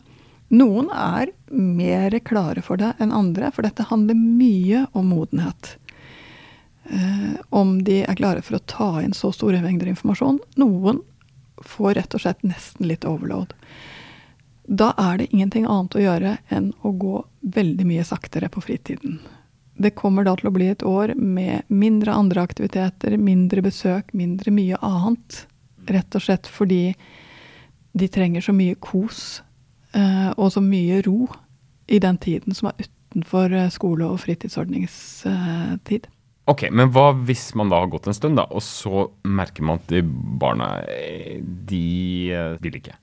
Noen 0.50 0.90
er 0.94 1.32
mer 1.54 2.16
klare 2.26 2.62
for 2.66 2.82
det 2.82 2.96
enn 3.02 3.14
andre, 3.14 3.52
for 3.54 3.66
dette 3.66 3.86
handler 3.90 4.18
mye 4.18 4.86
om 4.98 5.12
modenhet. 5.14 5.76
Eh, 6.90 7.38
om 7.54 7.78
de 7.86 8.02
er 8.02 8.18
klare 8.18 8.42
for 8.46 8.58
å 8.58 8.66
ta 8.66 8.90
inn 9.04 9.14
så 9.14 9.30
store 9.34 9.62
mengder 9.62 9.90
informasjon. 9.92 10.40
Noen 10.58 11.04
får 11.66 11.98
rett 12.00 12.16
og 12.18 12.24
slett 12.24 12.46
nesten 12.48 12.90
litt 12.90 13.06
overload. 13.06 13.54
Da 14.70 14.92
er 15.02 15.18
det 15.18 15.32
ingenting 15.34 15.66
annet 15.66 15.96
å 15.98 16.02
gjøre 16.04 16.36
enn 16.54 16.70
å 16.86 16.92
gå 16.94 17.24
veldig 17.42 17.86
mye 17.90 18.04
saktere 18.06 18.52
på 18.54 18.62
fritiden. 18.62 19.18
Det 19.82 19.96
kommer 19.98 20.28
da 20.28 20.36
til 20.38 20.52
å 20.52 20.54
bli 20.54 20.68
et 20.70 20.84
år 20.86 21.16
med 21.18 21.66
mindre 21.74 22.14
andre 22.14 22.44
aktiviteter, 22.46 23.16
mindre 23.18 23.64
besøk, 23.66 24.14
mindre 24.14 24.54
mye 24.54 24.78
annet. 24.86 25.48
Rett 25.90 26.16
og 26.20 26.22
slett 26.22 26.46
fordi 26.52 26.94
de 27.98 28.08
trenger 28.14 28.46
så 28.46 28.54
mye 28.54 28.78
kos 28.78 29.42
eh, 29.98 30.30
og 30.36 30.52
så 30.54 30.62
mye 30.62 31.02
ro 31.08 31.26
i 31.90 31.98
den 32.04 32.22
tiden 32.22 32.54
som 32.54 32.70
er 32.70 32.86
utenfor 32.86 33.50
eh, 33.56 33.74
skole- 33.74 34.06
og 34.06 34.22
fritidsordningstid. 34.22 36.10
Ok, 36.50 36.68
Men 36.70 36.94
hva 36.94 37.10
hvis 37.26 37.56
man 37.58 37.74
da 37.74 37.82
har 37.82 37.90
gått 37.90 38.06
en 38.10 38.18
stund, 38.18 38.38
da, 38.38 38.46
og 38.46 38.62
så 38.62 39.08
merker 39.26 39.66
man 39.66 39.82
at 39.82 39.98
barna 40.42 40.76
eh, 40.86 41.42
de 41.42 42.36
vil 42.62 42.84
ikke? 42.84 42.94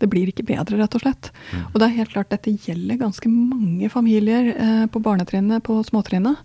Det 0.00 0.08
blir 0.12 0.26
ikke 0.28 0.44
bedre, 0.48 0.76
rett 0.80 0.94
og 0.98 1.02
slett. 1.04 1.24
Og 1.72 1.76
det 1.80 1.86
er 1.86 1.98
helt 2.00 2.12
klart, 2.12 2.32
dette 2.32 2.58
gjelder 2.66 2.96
ganske 3.00 3.28
mange 3.32 3.88
familier 3.92 4.44
eh, 4.52 4.84
på 4.92 4.98
barnetrinnet, 5.04 5.64
på 5.64 5.72
småtrinnet. 5.88 6.36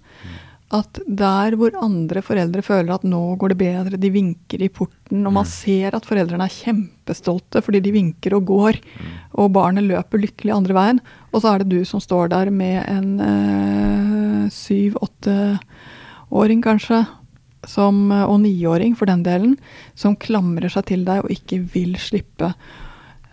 At 0.71 1.01
der 1.03 1.51
hvor 1.59 1.75
andre 1.83 2.21
foreldre 2.23 2.63
føler 2.63 2.93
at 2.95 3.03
nå 3.03 3.35
går 3.39 3.49
det 3.51 3.57
bedre, 3.59 3.97
de 3.99 4.09
vinker 4.13 4.61
i 4.63 4.69
porten, 4.71 5.25
og 5.27 5.33
man 5.35 5.47
ser 5.49 5.91
at 5.97 6.05
foreldrene 6.07 6.45
er 6.47 6.59
kjempestolte 6.61 7.61
fordi 7.65 7.79
de 7.83 7.91
vinker 7.97 8.31
og 8.37 8.45
går, 8.47 8.75
og 9.35 9.53
barnet 9.57 9.83
løper 9.83 10.23
lykkelig 10.23 10.53
andre 10.55 10.73
veien, 10.77 10.99
og 11.33 11.37
så 11.43 11.47
er 11.51 11.57
det 11.59 11.73
du 11.73 11.81
som 11.87 11.99
står 12.03 12.25
der 12.31 12.47
med 12.55 12.77
en 12.87 13.09
eh, 13.25 14.43
syv-åtte-åring 14.55 16.61
kanskje, 16.63 16.99
som, 17.67 18.09
og 18.09 18.39
niåring 18.41 18.95
for 18.97 19.05
den 19.11 19.23
delen, 19.27 19.57
som 19.93 20.15
klamrer 20.15 20.69
seg 20.71 20.85
til 20.89 21.03
deg 21.05 21.21
og 21.25 21.31
ikke 21.35 21.59
vil 21.75 21.93
slippe. 22.01 22.53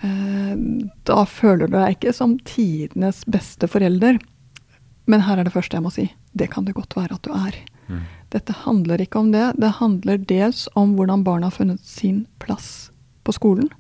Eh, 0.01 0.55
da 1.09 1.25
føler 1.27 1.67
du 1.67 1.77
deg 1.77 1.97
ikke 1.97 2.15
som 2.17 2.37
tidenes 2.47 3.25
beste 3.27 3.69
forelder. 3.71 4.21
Men 5.09 5.25
her 5.25 5.41
er 5.41 5.49
det 5.49 5.55
første 5.55 5.79
jeg 5.79 5.87
må 5.87 5.93
si. 5.95 6.11
Det 6.33 6.51
kan 6.53 6.69
det 6.69 6.77
godt 6.77 6.97
være 6.97 7.17
at 7.17 7.27
du 7.27 7.35
er. 7.35 7.59
Dette 8.29 8.53
handler 8.53 9.01
ikke 9.01 9.19
om 9.19 9.33
det. 9.33 9.53
Det 9.57 9.79
handler 9.81 10.19
dels 10.19 10.69
om 10.77 10.95
hvordan 10.97 11.25
barna 11.25 11.49
har 11.49 11.57
funnet 11.57 11.81
sin 11.81 12.27
plass 12.39 12.91
på 13.25 13.33
skolen. 13.33 13.71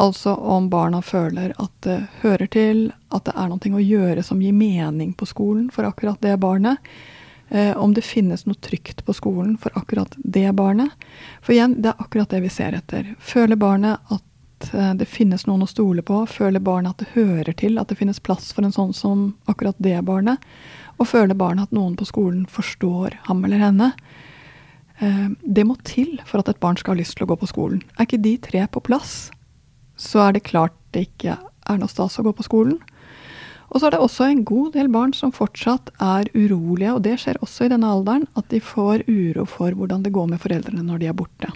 Altså 0.00 0.34
om 0.34 0.68
barna 0.72 1.02
føler 1.02 1.52
at 1.60 1.72
det 1.84 1.98
hører 2.22 2.48
til, 2.52 2.86
at 3.12 3.24
det 3.24 3.34
er 3.36 3.48
noe 3.50 3.72
å 3.76 3.84
gjøre 3.84 4.24
som 4.24 4.40
gir 4.40 4.56
mening 4.56 5.12
på 5.12 5.28
skolen 5.28 5.68
for 5.72 5.88
akkurat 5.88 6.20
det 6.24 6.38
barnet. 6.40 6.80
Eh, 7.50 7.76
om 7.76 7.92
det 7.94 8.06
finnes 8.06 8.46
noe 8.46 8.56
trygt 8.62 9.02
på 9.04 9.12
skolen 9.16 9.56
for 9.58 9.74
akkurat 9.74 10.14
det 10.22 10.46
barnet. 10.56 10.92
For 11.42 11.56
igjen, 11.56 11.80
det 11.82 11.90
er 11.90 12.04
akkurat 12.04 12.30
det 12.30 12.44
vi 12.44 12.52
ser 12.52 12.76
etter. 12.78 13.14
Føler 13.18 13.58
barnet 13.60 13.98
at 14.08 14.24
eh, 14.74 14.92
det 14.94 15.08
finnes 15.08 15.46
noen 15.48 15.64
å 15.64 15.68
stole 15.70 16.02
på? 16.06 16.22
Føler 16.30 16.62
barnet 16.62 16.94
at 16.94 17.04
det 17.04 17.14
hører 17.14 17.56
til, 17.56 17.78
at 17.80 17.90
det 17.90 17.98
finnes 18.00 18.20
plass 18.20 18.52
for 18.56 18.66
en 18.66 18.74
sånn 18.74 18.92
som 18.96 19.30
akkurat 19.50 19.78
det 19.78 19.96
barnet? 20.06 20.42
Og 21.00 21.08
føler 21.08 21.38
barnet 21.38 21.68
at 21.68 21.76
noen 21.76 21.96
på 21.96 22.08
skolen 22.08 22.44
forstår 22.50 23.16
ham 23.28 23.44
eller 23.44 23.62
henne? 23.62 23.92
Eh, 25.00 25.28
Det 25.40 25.64
må 25.66 25.76
til 25.84 26.20
for 26.26 26.40
at 26.40 26.48
et 26.48 26.60
barn 26.60 26.76
skal 26.76 26.94
ha 26.94 27.00
lyst 27.00 27.16
til 27.16 27.26
å 27.26 27.30
gå 27.32 27.38
på 27.40 27.48
skolen. 27.48 27.82
Er 27.98 28.06
ikke 28.06 28.22
de 28.22 28.36
tre 28.36 28.66
på 28.66 28.82
plass, 28.84 29.30
så 29.96 30.28
er 30.28 30.32
det 30.36 30.48
klart 30.48 30.76
det 30.92 31.08
ikke 31.08 31.38
er 31.40 31.78
noe 31.78 31.88
stas 31.88 32.18
å 32.18 32.24
gå 32.26 32.32
på 32.36 32.44
skolen. 32.44 32.78
Og 33.70 33.78
så 33.80 33.86
er 33.86 33.94
det 33.94 34.02
også 34.02 34.26
en 34.26 34.44
god 34.44 34.72
del 34.74 34.88
barn 34.90 35.12
som 35.14 35.30
fortsatt 35.30 35.92
er 36.02 36.26
urolige, 36.34 36.94
og 36.96 37.02
det 37.06 37.20
skjer 37.22 37.38
også 37.38 37.68
i 37.68 37.70
denne 37.70 37.86
alderen, 37.86 38.26
at 38.36 38.48
de 38.50 38.58
får 38.58 39.04
uro 39.06 39.44
for 39.46 39.76
hvordan 39.78 40.02
det 40.02 40.12
går 40.12 40.26
med 40.32 40.42
foreldrene 40.42 40.82
når 40.82 40.98
de 40.98 41.06
er 41.06 41.14
borte. 41.14 41.52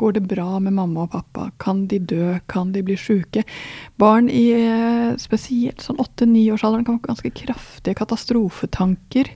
Går 0.00 0.16
det 0.16 0.24
bra 0.30 0.56
med 0.64 0.72
mamma 0.72 1.04
og 1.04 1.12
pappa? 1.12 1.50
Kan 1.60 1.84
de 1.90 1.98
dø? 2.00 2.38
Kan 2.48 2.72
de 2.72 2.80
bli 2.86 2.96
sjuke? 2.96 3.44
Barn 4.00 4.30
i 4.32 4.46
eh, 4.56 5.16
spesielt 5.20 5.84
sånn 5.84 6.00
åtte-niårsalderen 6.00 6.86
kan 6.88 6.96
få 6.96 7.10
ganske 7.10 7.32
kraftige 7.36 7.98
katastrofetanker 8.00 9.28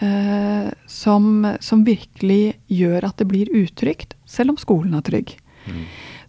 eh, 0.00 0.70
som, 0.88 1.28
som 1.60 1.84
virkelig 1.84 2.56
gjør 2.72 3.10
at 3.10 3.20
det 3.20 3.28
blir 3.28 3.52
utrygt, 3.52 4.16
selv 4.24 4.54
om 4.54 4.60
skolen 4.60 4.96
er 4.96 5.04
trygg. 5.04 5.36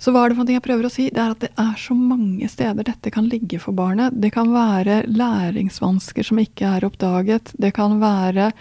Så 0.04 0.12
hva 0.12 0.26
er 0.26 0.34
det 0.34 0.38
for 0.38 0.44
noe 0.44 0.58
jeg 0.58 0.66
prøver 0.66 0.88
å 0.88 0.92
si? 0.92 1.08
Det 1.14 1.22
er 1.24 1.32
at 1.32 1.44
det 1.46 1.54
er 1.64 1.76
så 1.80 1.96
mange 1.96 2.50
steder 2.52 2.84
dette 2.84 3.12
kan 3.16 3.30
ligge 3.32 3.62
for 3.64 3.76
barnet. 3.78 4.18
Det 4.20 4.34
kan 4.36 4.52
være 4.52 5.06
læringsvansker 5.08 6.28
som 6.28 6.42
ikke 6.44 6.68
er 6.76 6.88
oppdaget. 6.90 7.54
Det 7.56 7.72
kan 7.78 8.02
være 8.04 8.52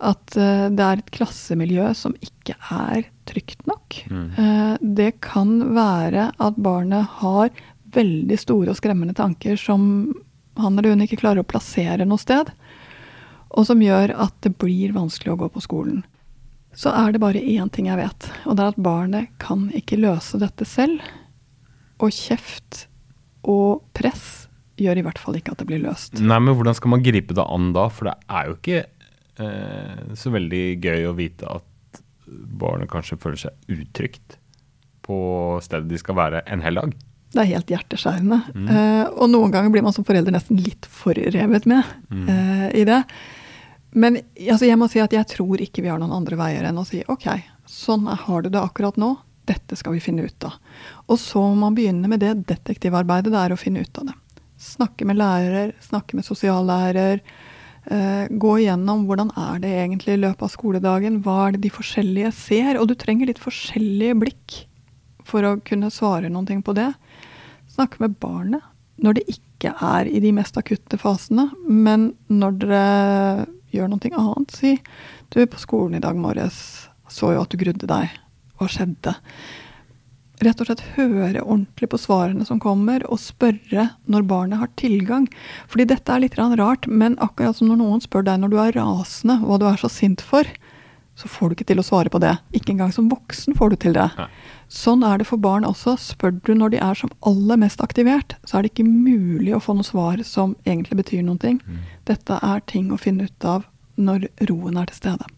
at 0.00 0.36
eh, 0.36 0.66
det 0.72 0.84
er 0.84 1.00
et 1.00 1.12
klassemiljø 1.14 1.90
som 1.96 2.14
ikke 2.24 2.56
er 2.72 3.06
trygt 3.28 3.66
nok. 3.68 4.00
Eh, 4.10 4.74
det 4.80 5.12
kan 5.24 5.74
være 5.76 6.30
at 6.40 6.60
barnet 6.60 7.20
har 7.20 7.52
veldig 7.94 8.38
store 8.38 8.72
og 8.72 8.78
skremmende 8.78 9.16
tanker 9.18 9.58
som 9.60 10.12
han 10.60 10.78
eller 10.78 10.94
hun 10.94 11.04
ikke 11.04 11.20
klarer 11.22 11.42
å 11.42 11.48
plassere 11.48 12.06
noe 12.08 12.20
sted, 12.20 12.50
og 13.50 13.66
som 13.66 13.80
gjør 13.82 14.12
at 14.20 14.34
det 14.44 14.54
blir 14.60 14.92
vanskelig 14.94 15.34
å 15.34 15.40
gå 15.40 15.48
på 15.54 15.62
skolen. 15.64 16.02
Så 16.76 16.92
er 16.94 17.12
det 17.12 17.22
bare 17.22 17.40
én 17.40 17.70
ting 17.72 17.88
jeg 17.90 17.98
vet, 17.98 18.28
og 18.46 18.56
det 18.56 18.64
er 18.64 18.74
at 18.74 18.84
barnet 18.84 19.32
kan 19.42 19.66
ikke 19.74 19.98
løse 19.98 20.38
dette 20.38 20.66
selv. 20.68 21.02
Og 22.00 22.14
kjeft 22.14 22.84
og 23.42 23.82
press 23.96 24.46
gjør 24.80 25.00
i 25.00 25.04
hvert 25.04 25.20
fall 25.20 25.36
ikke 25.36 25.52
at 25.52 25.60
det 25.60 25.68
blir 25.68 25.82
løst. 25.82 26.20
Nei, 26.20 26.38
men 26.38 26.54
hvordan 26.56 26.76
skal 26.78 26.94
man 26.94 27.02
gripe 27.04 27.36
det 27.36 27.44
an 27.44 27.72
da? 27.76 27.88
For 27.92 28.08
det 28.08 28.14
er 28.30 28.48
jo 28.48 28.56
ikke 28.56 28.84
så 30.14 30.32
veldig 30.34 30.64
gøy 30.84 31.06
å 31.08 31.14
vite 31.16 31.48
at 31.48 32.00
barnet 32.30 32.90
kanskje 32.90 33.18
føler 33.20 33.40
seg 33.46 33.72
utrygt 33.72 34.36
på 35.06 35.20
stedet 35.64 35.88
de 35.90 35.98
skal 36.00 36.18
være 36.18 36.42
en 36.46 36.62
hel 36.64 36.78
dag. 36.78 36.94
Det 37.30 37.42
er 37.42 37.50
helt 37.52 37.70
hjerteskjærende. 37.70 38.40
Eh, 38.74 39.04
og 39.14 39.30
noen 39.30 39.52
ganger 39.54 39.70
blir 39.70 39.84
man 39.86 39.94
som 39.94 40.06
forelder 40.06 40.34
nesten 40.34 40.58
litt 40.58 40.86
forrevet 40.90 41.66
med 41.70 41.86
uh, 42.10 42.66
i 42.74 42.82
det. 42.86 43.04
Men 43.90 44.18
altså, 44.18 44.66
jeg 44.66 44.78
må 44.78 44.88
si 44.90 45.02
at 45.02 45.14
jeg 45.14 45.28
tror 45.30 45.62
ikke 45.62 45.84
vi 45.84 45.90
har 45.90 46.00
noen 46.02 46.14
andre 46.14 46.38
veier 46.38 46.66
enn 46.66 46.78
å 46.78 46.86
si 46.86 47.02
ok, 47.06 47.28
sånn 47.70 48.06
har 48.06 48.42
du 48.42 48.50
det 48.50 48.62
akkurat 48.62 48.98
nå. 48.98 49.14
Dette 49.50 49.78
skal 49.78 49.96
vi 49.96 50.02
finne 50.02 50.26
ut 50.26 50.46
av. 50.46 50.58
Og 51.10 51.18
så 51.18 51.42
må 51.42 51.56
man 51.64 51.78
begynne 51.78 52.10
med 52.10 52.22
det 52.22 52.36
detektivarbeidet 52.50 53.32
det 53.32 53.40
er 53.40 53.54
å 53.54 53.58
finne 53.58 53.82
ut 53.82 54.02
av 54.02 54.10
det. 54.10 54.18
Snakke 54.60 55.06
med 55.08 55.18
lærer, 55.18 55.72
snakke 55.82 56.18
med 56.18 56.26
sosiallærer. 56.26 57.22
Eh, 57.88 58.26
gå 58.28 58.56
igjennom 58.60 59.06
hvordan 59.08 59.30
er 59.40 59.60
det 59.62 59.70
egentlig 59.72 60.16
i 60.16 60.20
løpet 60.20 60.44
av 60.44 60.52
skoledagen. 60.52 61.20
Hva 61.24 61.36
er 61.46 61.56
det 61.56 61.62
de 61.64 61.72
forskjellige 61.72 62.32
ser? 62.36 62.76
Og 62.80 62.90
du 62.90 62.96
trenger 62.98 63.30
litt 63.30 63.40
forskjellige 63.40 64.18
blikk 64.20 64.58
for 65.26 65.46
å 65.46 65.56
kunne 65.64 65.92
svare 65.94 66.28
noen 66.28 66.48
ting 66.48 66.60
på 66.66 66.74
det. 66.76 66.90
Snakke 67.70 68.02
med 68.02 68.18
barnet 68.20 68.66
når 69.00 69.16
det 69.16 69.30
ikke 69.32 69.72
er 69.80 70.08
i 70.10 70.20
de 70.20 70.32
mest 70.36 70.58
akutte 70.60 70.98
fasene, 71.00 71.48
men 71.64 72.10
når 72.28 72.58
dere 72.60 72.84
gjør 73.72 73.92
noe 73.92 74.12
annet. 74.18 74.52
Si 74.52 74.76
du 75.32 75.40
på 75.46 75.60
skolen 75.62 75.96
i 75.96 76.04
dag 76.04 76.18
morges 76.18 76.88
så 77.10 77.32
jo 77.34 77.42
at 77.42 77.50
du 77.52 77.58
grudde 77.60 77.88
deg. 77.88 78.12
Hva 78.58 78.68
skjedde? 78.68 79.14
Rett 80.40 80.60
og 80.62 80.70
slett 80.70 80.82
høre 80.96 81.42
ordentlig 81.42 81.90
på 81.92 81.98
svarene 82.00 82.46
som 82.48 82.60
kommer, 82.62 83.02
og 83.12 83.20
spørre 83.20 83.90
når 84.08 84.26
barnet 84.28 84.62
har 84.62 84.70
tilgang. 84.80 85.26
Fordi 85.68 85.84
dette 85.90 86.14
er 86.14 86.22
litt 86.24 86.38
rart, 86.40 86.88
men 86.88 87.18
akkurat 87.20 87.58
som 87.58 87.68
når 87.68 87.80
noen 87.82 88.00
spør 88.04 88.24
deg 88.24 88.40
når 88.40 88.52
du 88.52 88.58
er 88.62 88.76
rasende, 88.78 89.40
hva 89.44 89.58
du 89.60 89.66
er 89.68 89.76
så 89.80 89.90
sint 89.92 90.24
for, 90.24 90.48
så 91.20 91.28
får 91.28 91.50
du 91.50 91.58
ikke 91.58 91.66
til 91.68 91.82
å 91.82 91.84
svare 91.84 92.08
på 92.08 92.20
det. 92.22 92.32
Ikke 92.56 92.72
engang 92.72 92.92
som 92.96 93.10
voksen 93.10 93.56
får 93.58 93.74
du 93.74 93.76
til 93.84 93.92
det. 93.98 94.06
Nei. 94.16 94.28
Sånn 94.72 95.02
er 95.04 95.18
det 95.20 95.26
for 95.28 95.42
barn 95.42 95.66
også. 95.68 95.96
Spør 96.00 96.32
du 96.46 96.54
når 96.56 96.72
de 96.72 96.80
er 96.80 96.96
som 96.96 97.12
aller 97.26 97.58
mest 97.60 97.82
aktivert, 97.84 98.36
så 98.48 98.56
er 98.56 98.64
det 98.64 98.72
ikke 98.72 98.86
mulig 98.88 99.52
å 99.56 99.60
få 99.60 99.74
noe 99.76 99.84
svar 99.84 100.22
som 100.24 100.54
egentlig 100.64 101.02
betyr 101.02 101.26
noen 101.26 101.42
ting. 101.42 101.60
Dette 102.08 102.38
er 102.40 102.64
ting 102.70 102.88
å 102.94 103.00
finne 103.00 103.28
ut 103.28 103.44
av 103.44 103.66
når 104.00 104.30
roen 104.48 104.80
er 104.80 104.88
til 104.88 104.96
stede. 105.02 105.28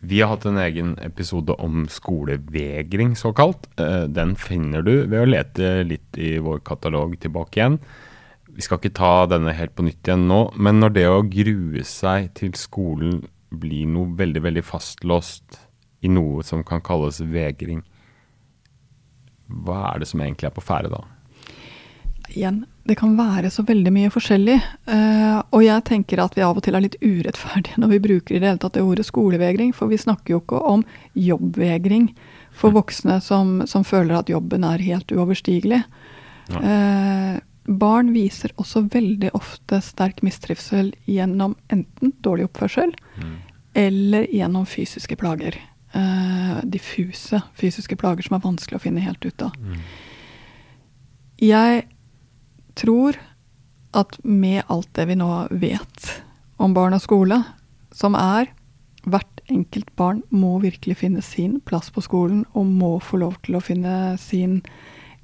Vi 0.00 0.22
har 0.22 0.30
hatt 0.32 0.46
en 0.48 0.56
egen 0.56 0.94
episode 1.04 1.52
om 1.60 1.84
skolevegring, 1.92 3.12
såkalt. 3.16 3.68
Eh, 3.76 4.06
Den 4.08 4.34
finner 4.36 4.82
du 4.82 5.06
ved 5.06 5.20
å 5.20 5.28
lete 5.28 5.84
litt 5.84 6.16
i 6.16 6.38
vår 6.40 6.62
katalog 6.64 7.18
tilbake 7.20 7.60
igjen. 7.60 7.78
Vi 8.50 8.64
skal 8.64 8.80
ikke 8.80 8.94
ta 8.96 9.26
denne 9.30 9.52
helt 9.54 9.74
på 9.76 9.84
nytt 9.84 10.00
igjen 10.08 10.26
nå, 10.26 10.40
men 10.56 10.80
når 10.80 10.94
det 10.96 11.06
å 11.08 11.20
grue 11.22 11.84
seg 11.84 12.32
til 12.34 12.56
skolen 12.58 13.20
blir 13.50 13.86
noe 13.86 14.08
veldig, 14.16 14.42
veldig 14.42 14.64
fastlåst 14.64 15.60
i 16.02 16.08
noe 16.08 16.42
som 16.42 16.64
kan 16.64 16.80
kalles 16.80 17.20
vegring, 17.20 17.82
hva 19.50 19.92
er 19.92 20.00
det 20.00 20.08
som 20.08 20.20
egentlig 20.22 20.48
er 20.48 20.56
på 20.56 20.64
ferde 20.64 20.90
da? 20.90 21.04
igjen, 22.30 22.64
det 22.90 22.96
kan 22.98 23.12
være 23.14 23.50
så 23.54 23.62
veldig 23.66 23.92
mye 23.94 24.10
forskjellig. 24.10 24.56
Uh, 24.90 25.38
og 25.54 25.62
jeg 25.62 25.86
tenker 25.86 26.22
at 26.22 26.34
vi 26.34 26.42
av 26.42 26.58
og 26.58 26.64
til 26.66 26.74
er 26.74 26.82
litt 26.82 26.98
urettferdige 26.98 27.78
når 27.78 27.92
vi 27.92 28.00
bruker 28.08 28.36
i 28.36 28.40
det 28.42 28.48
hele 28.50 28.62
tatt 28.62 28.74
det 28.74 28.82
ordet 28.82 29.06
skolevegring, 29.06 29.70
for 29.76 29.92
vi 29.92 30.00
snakker 30.00 30.34
jo 30.34 30.40
ikke 30.42 30.62
om 30.66 30.82
jobbvegring 31.14 32.10
for 32.56 32.74
voksne 32.74 33.20
som, 33.22 33.60
som 33.70 33.86
føler 33.86 34.18
at 34.18 34.32
jobben 34.32 34.66
er 34.66 34.82
helt 34.82 35.14
uoverstigelig. 35.14 35.84
Uh, 36.50 37.38
barn 37.70 38.10
viser 38.10 38.50
også 38.58 38.82
veldig 38.90 39.30
ofte 39.38 39.78
sterk 39.86 40.24
mistrivsel 40.26 40.90
gjennom 41.06 41.54
enten 41.70 42.16
dårlig 42.24 42.48
oppførsel 42.48 42.90
eller 43.78 44.26
gjennom 44.34 44.66
fysiske 44.66 45.14
plager. 45.20 45.60
Uh, 45.94 46.58
diffuse 46.66 47.38
fysiske 47.58 47.94
plager 47.98 48.26
som 48.26 48.34
er 48.34 48.42
vanskelig 48.42 48.80
å 48.80 48.82
finne 48.82 49.06
helt 49.06 49.22
ut 49.22 49.46
av. 49.46 49.54
Jeg 51.40 51.86
tror 52.78 53.18
at 53.96 54.18
med 54.22 54.62
alt 54.70 54.90
det 54.94 55.08
vi 55.10 55.18
nå 55.18 55.30
vet 55.50 56.10
om 56.60 56.74
barn 56.76 56.94
og 56.94 57.02
skole, 57.02 57.40
som 57.90 58.14
er 58.18 58.52
hvert 59.08 59.40
enkelt 59.50 59.90
barn 59.98 60.20
må 60.30 60.58
virkelig 60.62 61.00
finne 61.00 61.22
sin 61.24 61.58
plass 61.66 61.90
på 61.90 62.02
skolen 62.04 62.44
og 62.52 62.68
må 62.68 62.92
få 63.02 63.22
lov 63.22 63.38
til 63.46 63.56
å 63.58 63.64
finne 63.64 64.14
sin 64.20 64.60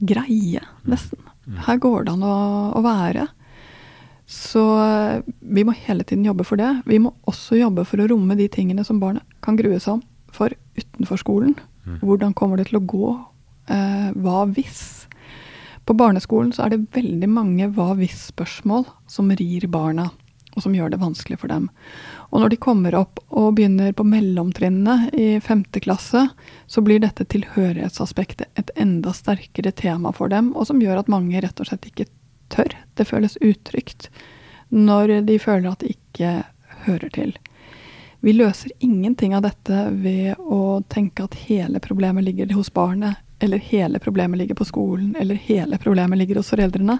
greie, 0.03 0.62
nesten. 0.88 1.21
Her 1.67 1.79
går 1.79 2.07
det 2.07 2.17
an 2.17 2.25
å, 2.26 2.37
å 2.75 2.83
være. 2.83 3.29
Så 4.26 4.62
eh, 4.83 5.23
vi 5.41 5.62
må 5.62 5.75
hele 5.87 6.03
tiden 6.03 6.26
jobbe 6.26 6.45
for 6.45 6.59
det. 6.59 6.73
Vi 6.91 6.99
må 6.99 7.12
også 7.31 7.61
jobbe 7.61 7.85
for 7.87 8.03
å 8.03 8.09
romme 8.11 8.35
de 8.38 8.49
tingene 8.50 8.83
som 8.85 8.99
barnet 8.99 9.23
kan 9.45 9.59
grue 9.59 9.79
seg 9.79 10.00
om 10.00 10.03
for 10.35 10.50
utenfor 10.76 11.23
skolen. 11.23 11.55
Hvordan 12.03 12.35
kommer 12.35 12.59
det 12.59 12.67
til 12.73 12.81
å 12.81 12.87
gå? 12.91 13.12
Eh, 13.71 14.09
hva 14.19 14.43
hvis? 14.57 15.07
På 15.87 15.95
barneskolen 15.95 16.52
så 16.52 16.64
er 16.66 16.75
det 16.75 16.87
veldig 16.97 17.28
mange 17.31 17.69
hva 17.71 17.93
hvis-spørsmål 17.95 18.88
som 19.07 19.31
rir 19.38 19.69
barna, 19.71 20.09
og 20.57 20.64
som 20.64 20.75
gjør 20.75 20.90
det 20.90 20.99
vanskelig 20.99 21.38
for 21.38 21.52
dem. 21.52 21.69
Og 22.33 22.43
når 22.43 22.50
de 22.52 22.59
kommer 22.59 22.97
opp 22.99 23.21
og 23.28 23.52
begynner 23.55 23.95
på 23.95 24.07
mellomtrinnene 24.09 25.12
i 25.14 25.28
femte 25.45 25.83
klasse, 25.85 26.25
så 26.66 26.83
blir 26.83 27.05
dette 27.05 27.28
tilhørighetsaspektet 27.31 28.50
et 28.59 28.73
enda 28.75 29.12
sterkere 29.14 29.71
tema 29.71 30.11
for 30.16 30.33
dem, 30.33 30.50
og 30.57 30.66
som 30.66 30.83
gjør 30.83 31.05
at 31.05 31.12
mange 31.12 31.38
rett 31.45 31.62
og 31.62 31.71
slett 31.71 31.87
ikke 31.87 32.09
tør. 32.50 32.75
Det 32.99 33.07
føles 33.07 33.38
utrygt 33.38 34.11
når 34.75 35.21
de 35.28 35.38
føler 35.38 35.71
at 35.71 35.85
de 35.85 35.95
ikke 35.95 36.33
hører 36.88 37.14
til. 37.14 37.37
Vi 38.26 38.35
løser 38.35 38.73
ingenting 38.83 39.37
av 39.37 39.45
dette 39.47 39.85
ved 40.02 40.40
å 40.40 40.81
tenke 40.90 41.28
at 41.28 41.37
hele 41.47 41.78
problemet 41.85 42.26
ligger 42.26 42.50
hos 42.57 42.73
barnet, 42.75 43.21
eller 43.38 43.59
hele 43.59 44.00
problemet 44.02 44.38
ligger 44.38 44.59
på 44.59 44.64
skolen, 44.69 45.16
eller 45.19 45.35
hele 45.35 45.78
problemet 45.78 46.19
ligger 46.19 46.40
hos 46.40 46.52
foreldrene. 46.55 46.99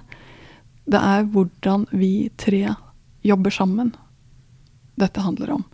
Det 0.87 1.01
er 1.01 1.29
hvordan 1.33 1.87
vi 1.91 2.29
tre 2.37 2.75
jobber 3.27 3.51
sammen 3.51 3.95
dette 4.97 5.21
handler 5.21 5.51
om. 5.59 5.65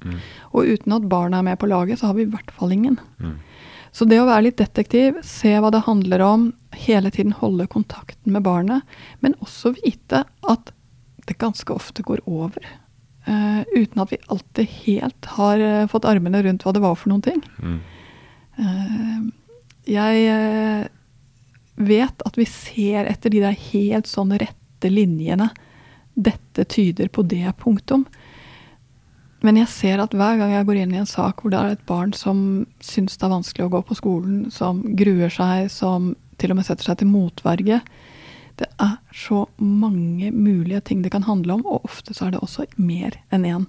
Og 0.50 0.66
uten 0.66 0.94
at 0.96 1.08
barna 1.10 1.38
er 1.38 1.46
med 1.50 1.58
på 1.58 1.68
laget, 1.70 2.00
så 2.00 2.10
har 2.10 2.16
vi 2.18 2.24
i 2.26 2.30
hvert 2.30 2.50
fall 2.50 2.72
ingen. 2.74 2.98
Så 3.92 4.06
det 4.08 4.18
å 4.22 4.26
være 4.26 4.48
litt 4.48 4.58
detektiv, 4.58 5.18
se 5.26 5.52
hva 5.60 5.70
det 5.70 5.84
handler 5.86 6.24
om, 6.24 6.46
hele 6.74 7.10
tiden 7.12 7.34
holde 7.36 7.68
kontakten 7.70 8.32
med 8.32 8.46
barnet, 8.46 8.86
men 9.20 9.36
også 9.44 9.74
vite 9.82 10.24
at 10.48 10.72
det 11.28 11.38
ganske 11.38 11.74
ofte 11.74 12.02
går 12.02 12.24
over. 12.26 12.64
Uh, 13.28 13.62
uten 13.76 14.02
at 14.02 14.10
vi 14.10 14.18
alltid 14.32 14.70
helt 14.82 15.28
har 15.36 15.60
eh, 15.62 15.84
fått 15.86 16.08
armene 16.10 16.40
rundt 16.42 16.64
hva 16.66 16.72
det 16.74 16.82
var 16.82 16.96
for 16.98 17.12
noen 17.12 17.22
ting. 17.22 17.44
Eh, 18.58 19.20
jeg 19.88 20.26
eh, 20.30 20.88
vet 21.82 22.26
at 22.26 22.38
vi 22.38 22.46
ser 22.48 23.08
etter 23.10 23.32
de 23.32 23.42
der 23.42 23.56
helt 23.72 24.10
sånn 24.10 24.34
rette 24.38 24.90
linjene. 24.90 25.50
Dette 26.14 26.66
tyder 26.68 27.08
på 27.08 27.24
det, 27.26 27.46
punktum. 27.62 28.04
Men 29.42 29.58
jeg 29.58 29.70
ser 29.72 30.02
at 30.02 30.14
hver 30.14 30.38
gang 30.38 30.52
jeg 30.54 30.66
går 30.68 30.78
inn 30.84 30.94
i 30.94 31.00
en 31.02 31.08
sak 31.08 31.42
hvor 31.42 31.50
det 31.50 31.58
er 31.58 31.74
et 31.74 31.86
barn 31.88 32.12
som 32.14 32.62
syns 32.84 33.18
det 33.18 33.26
er 33.26 33.34
vanskelig 33.34 33.66
å 33.66 33.72
gå 33.72 33.80
på 33.88 33.98
skolen, 33.98 34.44
som 34.54 34.84
gruer 34.98 35.32
seg, 35.34 35.66
som 35.72 36.12
til 36.38 36.54
og 36.54 36.60
med 36.60 36.66
setter 36.66 36.86
seg 36.86 37.00
til 37.00 37.10
motverge 37.10 37.80
Det 38.58 38.68
er 38.82 38.96
så 39.14 39.44
mange 39.58 40.30
mulige 40.34 40.80
ting 40.86 41.02
det 41.02 41.12
kan 41.14 41.26
handle 41.26 41.58
om, 41.58 41.66
og 41.66 41.88
ofte 41.88 42.14
så 42.14 42.28
er 42.28 42.34
det 42.34 42.42
også 42.42 42.68
mer 42.76 43.18
enn 43.34 43.48
én. 43.48 43.66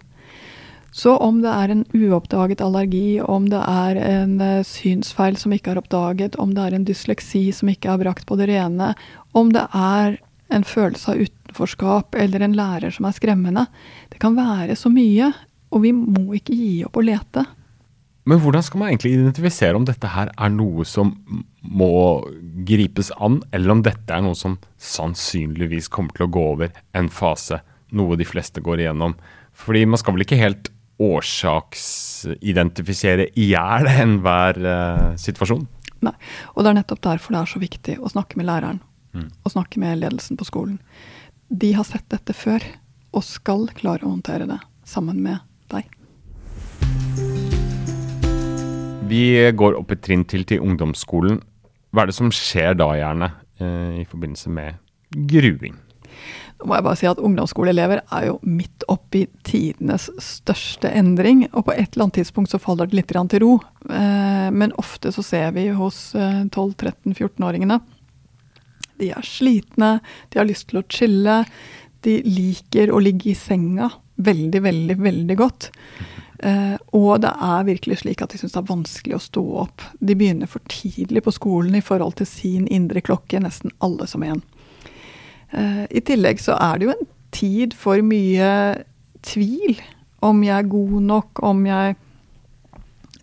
Så 0.94 1.16
om 1.18 1.40
det 1.42 1.50
er 1.50 1.72
en 1.74 1.86
uoppdaget 1.98 2.62
allergi, 2.62 3.18
om 3.22 3.48
det 3.50 3.62
er 3.66 3.98
en 3.98 4.36
eh, 4.46 4.66
synsfeil 4.68 5.40
som 5.42 5.56
ikke 5.56 5.74
er 5.74 5.80
oppdaget, 5.82 6.38
om 6.38 6.54
det 6.54 6.68
er 6.68 6.76
en 6.78 6.86
dysleksi 6.86 7.48
som 7.56 7.72
ikke 7.72 7.90
er 7.90 8.04
brakt 8.04 8.28
på 8.30 8.38
det 8.38 8.52
rene, 8.52 8.92
om 9.34 9.50
det 9.56 9.66
er 9.74 10.20
en 10.54 10.66
følelse 10.68 11.16
av 11.16 11.24
utenforskap 11.26 12.14
eller 12.22 12.46
en 12.46 12.54
lærer 12.54 12.94
som 12.94 13.08
er 13.10 13.16
skremmende 13.18 13.66
Det 14.12 14.20
kan 14.22 14.38
være 14.38 14.76
så 14.78 14.92
mye, 14.94 15.32
og 15.74 15.82
vi 15.82 15.96
må 15.98 16.38
ikke 16.38 16.54
gi 16.54 16.84
opp 16.86 17.02
å 17.02 17.06
lete. 17.08 17.48
Men 18.30 18.40
hvordan 18.40 18.64
skal 18.64 18.80
man 18.80 18.92
egentlig 18.92 19.16
identifisere 19.18 19.76
om 19.76 19.88
dette 19.88 20.14
her 20.14 20.30
er 20.38 20.52
noe 20.54 20.86
som 20.88 21.12
må 21.60 22.22
gripes 22.70 23.10
an, 23.18 23.42
eller 23.52 23.74
om 23.74 23.82
dette 23.84 24.14
er 24.14 24.22
noe 24.24 24.38
som 24.38 24.60
sannsynligvis 24.78 25.90
kommer 25.92 26.14
til 26.16 26.28
å 26.28 26.34
gå 26.38 26.46
over 26.54 26.72
en 26.94 27.10
fase, 27.12 27.60
noe 27.92 28.20
de 28.20 28.30
fleste 28.30 28.62
går 28.64 28.86
igjennom? 28.86 29.18
Fordi 29.58 29.84
man 29.90 30.00
skal 30.00 30.16
vel 30.16 30.28
ikke 30.28 30.40
helt 30.40 30.70
årsaksidentifisere 31.02 33.26
i 33.40 33.42
hjel 33.52 33.88
enhver 33.90 34.56
uh, 34.62 35.16
situasjon? 35.20 35.68
Nei. 36.04 36.16
Og 36.54 36.64
det 36.64 36.70
er 36.72 36.76
nettopp 36.82 37.02
derfor 37.06 37.34
det 37.34 37.40
er 37.42 37.54
så 37.54 37.60
viktig 37.62 37.96
å 38.00 38.12
snakke 38.12 38.38
med 38.40 38.48
læreren. 38.50 38.80
Og 39.14 39.52
snakke 39.54 39.78
med 39.82 40.00
ledelsen 40.02 40.38
på 40.40 40.46
skolen. 40.48 40.78
De 41.50 41.74
har 41.78 41.86
sett 41.86 42.08
dette 42.10 42.34
før, 42.34 42.64
og 43.14 43.26
skal 43.26 43.68
klare 43.78 44.08
å 44.08 44.14
håndtere 44.16 44.48
det 44.50 44.58
sammen 44.90 45.20
med 45.22 45.38
deg. 45.70 45.86
Vi 49.10 49.26
går 49.54 49.78
opp 49.78 49.94
et 49.94 50.02
trinn 50.02 50.26
til 50.26 50.48
til 50.50 50.64
ungdomsskolen. 50.66 51.42
Hva 51.94 52.04
er 52.04 52.10
det 52.10 52.18
som 52.18 52.34
skjer 52.34 52.74
da, 52.80 52.90
gjerne, 52.98 53.30
eh, 53.62 54.02
i 54.02 54.06
forbindelse 54.10 54.50
med 54.50 54.82
gruing? 55.30 55.78
Må 56.64 56.78
jeg 56.78 56.86
bare 56.86 57.00
si 57.00 57.08
at 57.10 57.22
Ungdomsskoleelever 57.24 58.04
er 58.04 58.28
jo 58.30 58.38
midt 58.48 58.86
oppi 58.92 59.26
tidenes 59.48 60.10
største 60.22 60.92
endring. 60.92 61.46
Og 61.52 61.68
på 61.68 61.76
et 61.76 61.94
eller 61.94 62.08
annet 62.08 62.22
tidspunkt 62.22 62.54
så 62.54 62.62
faller 62.62 62.90
det 62.90 63.00
litt 63.00 63.12
til 63.12 63.44
ro. 63.44 63.54
Eh, 63.90 64.50
men 64.52 64.76
ofte 64.82 65.12
så 65.16 65.26
ser 65.26 65.52
vi 65.58 65.68
hos 65.76 66.14
eh, 66.16 66.44
12-13-14-åringene 66.48 67.80
De 69.02 69.12
er 69.12 69.28
slitne, 69.28 69.98
de 70.30 70.40
har 70.40 70.48
lyst 70.48 70.70
til 70.72 70.82
å 70.82 70.88
chille. 70.88 71.44
De 72.04 72.20
liker 72.28 72.92
å 72.92 73.02
ligge 73.04 73.32
i 73.32 73.38
senga 73.38 73.92
veldig, 74.16 74.62
veldig, 74.62 74.98
veldig 75.02 75.38
godt. 75.38 75.72
Eh, 76.44 76.76
og 76.92 77.22
det 77.24 77.32
er 77.32 77.68
virkelig 77.68 78.02
slik 78.02 78.22
at 78.24 78.34
de 78.34 78.42
syns 78.42 78.56
det 78.56 78.62
er 78.62 78.72
vanskelig 78.72 79.18
å 79.18 79.24
stå 79.24 79.44
opp. 79.64 79.86
De 80.00 80.16
begynner 80.18 80.50
for 80.52 80.64
tidlig 80.72 81.24
på 81.24 81.34
skolen 81.36 81.78
i 81.80 81.84
forhold 81.86 82.18
til 82.20 82.30
sin 82.30 82.68
indre 82.68 83.04
klokke, 83.06 83.40
nesten 83.44 83.74
alle 83.84 84.08
som 84.10 84.26
en. 84.28 84.44
Eh, 85.54 85.84
I 85.90 86.02
tillegg 86.06 86.42
så 86.42 86.56
er 86.58 86.80
det 86.80 86.88
jo 86.88 86.94
en 86.96 87.08
tid 87.34 87.74
for 87.78 88.02
mye 88.06 88.50
tvil. 89.26 89.80
Om 90.24 90.44
jeg 90.46 90.56
er 90.58 90.70
god 90.72 91.00
nok, 91.10 91.44
om 91.44 91.66
jeg 91.68 91.96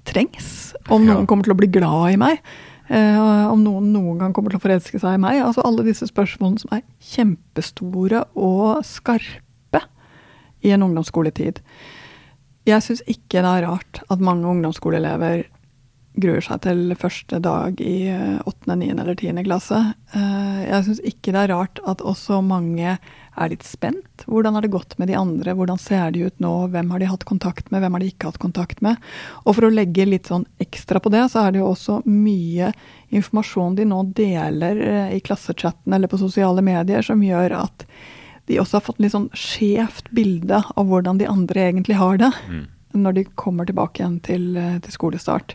trengs. 0.09 0.51
Om 0.91 1.07
noen 1.07 1.29
kommer 1.29 1.47
til 1.47 1.55
å 1.55 1.61
bli 1.61 1.71
glad 1.73 2.15
i 2.15 2.19
meg. 2.21 2.43
eh, 2.91 3.47
om 3.47 3.61
noen 3.63 3.93
noen 3.95 4.19
gang 4.19 4.33
kommer 4.35 4.51
til 4.51 4.59
å 4.59 4.65
forelske 4.65 4.99
seg 4.99 5.15
i 5.15 5.23
meg. 5.23 5.39
Altså 5.45 5.63
alle 5.63 5.85
disse 5.87 6.09
spørsmålene 6.11 6.59
som 6.59 6.73
er 6.75 6.83
kjempestore 7.13 8.25
og 8.35 8.83
skarpe 8.87 9.85
i 10.67 10.73
en 10.75 10.83
ungdomsskoletid. 10.83 11.61
Jeg 12.67 12.83
syns 12.85 13.05
ikke 13.07 13.41
det 13.41 13.53
er 13.53 13.67
rart 13.69 14.03
at 14.11 14.21
mange 14.21 14.51
ungdomsskoleelever 14.51 15.47
gruer 16.23 16.45
seg 16.45 16.61
til 16.67 16.95
første 16.99 17.41
dag 17.43 17.81
i 17.83 17.95
eh, 18.13 18.37
åttende, 18.47 18.77
niende 18.83 19.05
eller 19.05 19.19
tiende 19.19 19.45
klasse. 19.47 19.79
Eh, 20.15 20.61
Jeg 20.69 20.87
syns 20.87 21.01
ikke 21.09 21.33
det 21.35 21.43
er 21.47 21.53
rart 21.55 21.81
at 21.89 22.05
også 22.05 22.41
mange 22.45 22.99
er 23.41 23.49
litt 23.53 23.65
spent. 23.65 24.25
Hvordan 24.29 24.57
har 24.59 24.65
det 24.67 24.73
gått 24.75 24.97
med 25.01 25.09
de 25.09 25.17
andre? 25.17 25.55
Hvordan 25.57 25.81
ser 25.81 26.11
de 26.13 26.27
ut 26.29 26.39
nå? 26.43 26.53
Hvem 26.75 26.91
har 26.93 27.01
de 27.01 27.09
hatt 27.11 27.25
kontakt 27.29 27.71
med? 27.71 27.81
Hvem 27.85 27.97
har 27.97 28.03
de 28.05 28.11
ikke 28.13 28.31
hatt 28.33 28.41
kontakt 28.43 28.83
med? 28.85 29.01
Og 29.45 29.57
for 29.57 29.69
å 29.69 29.73
legge 29.73 30.07
litt 30.09 30.29
sånn 30.29 30.45
ekstra 30.61 31.01
på 31.01 31.13
det, 31.15 31.25
så 31.33 31.47
er 31.47 31.55
det 31.55 31.63
jo 31.63 31.71
også 31.71 32.01
mye 32.11 32.73
informasjon 33.11 33.79
de 33.79 33.87
nå 33.89 34.03
deler 34.19 34.83
eh, 34.85 35.15
i 35.17 35.23
klassechatten 35.25 35.97
eller 35.97 36.11
på 36.11 36.21
sosiale 36.21 36.63
medier, 36.65 37.03
som 37.07 37.23
gjør 37.25 37.57
at 37.63 37.87
de 38.51 38.59
også 38.59 38.81
har 38.81 38.85
fått 38.89 39.01
litt 39.01 39.15
sånn 39.15 39.31
skjevt 39.37 40.09
bilde 40.17 40.59
av 40.75 40.87
hvordan 40.91 41.21
de 41.21 41.29
andre 41.31 41.69
egentlig 41.71 41.99
har 42.01 42.19
det 42.19 42.33
når 42.99 43.13
de 43.15 43.23
kommer 43.39 43.69
tilbake 43.69 44.01
igjen 44.03 44.17
til, 44.27 44.49
til 44.83 44.91
skolestart. 44.91 45.53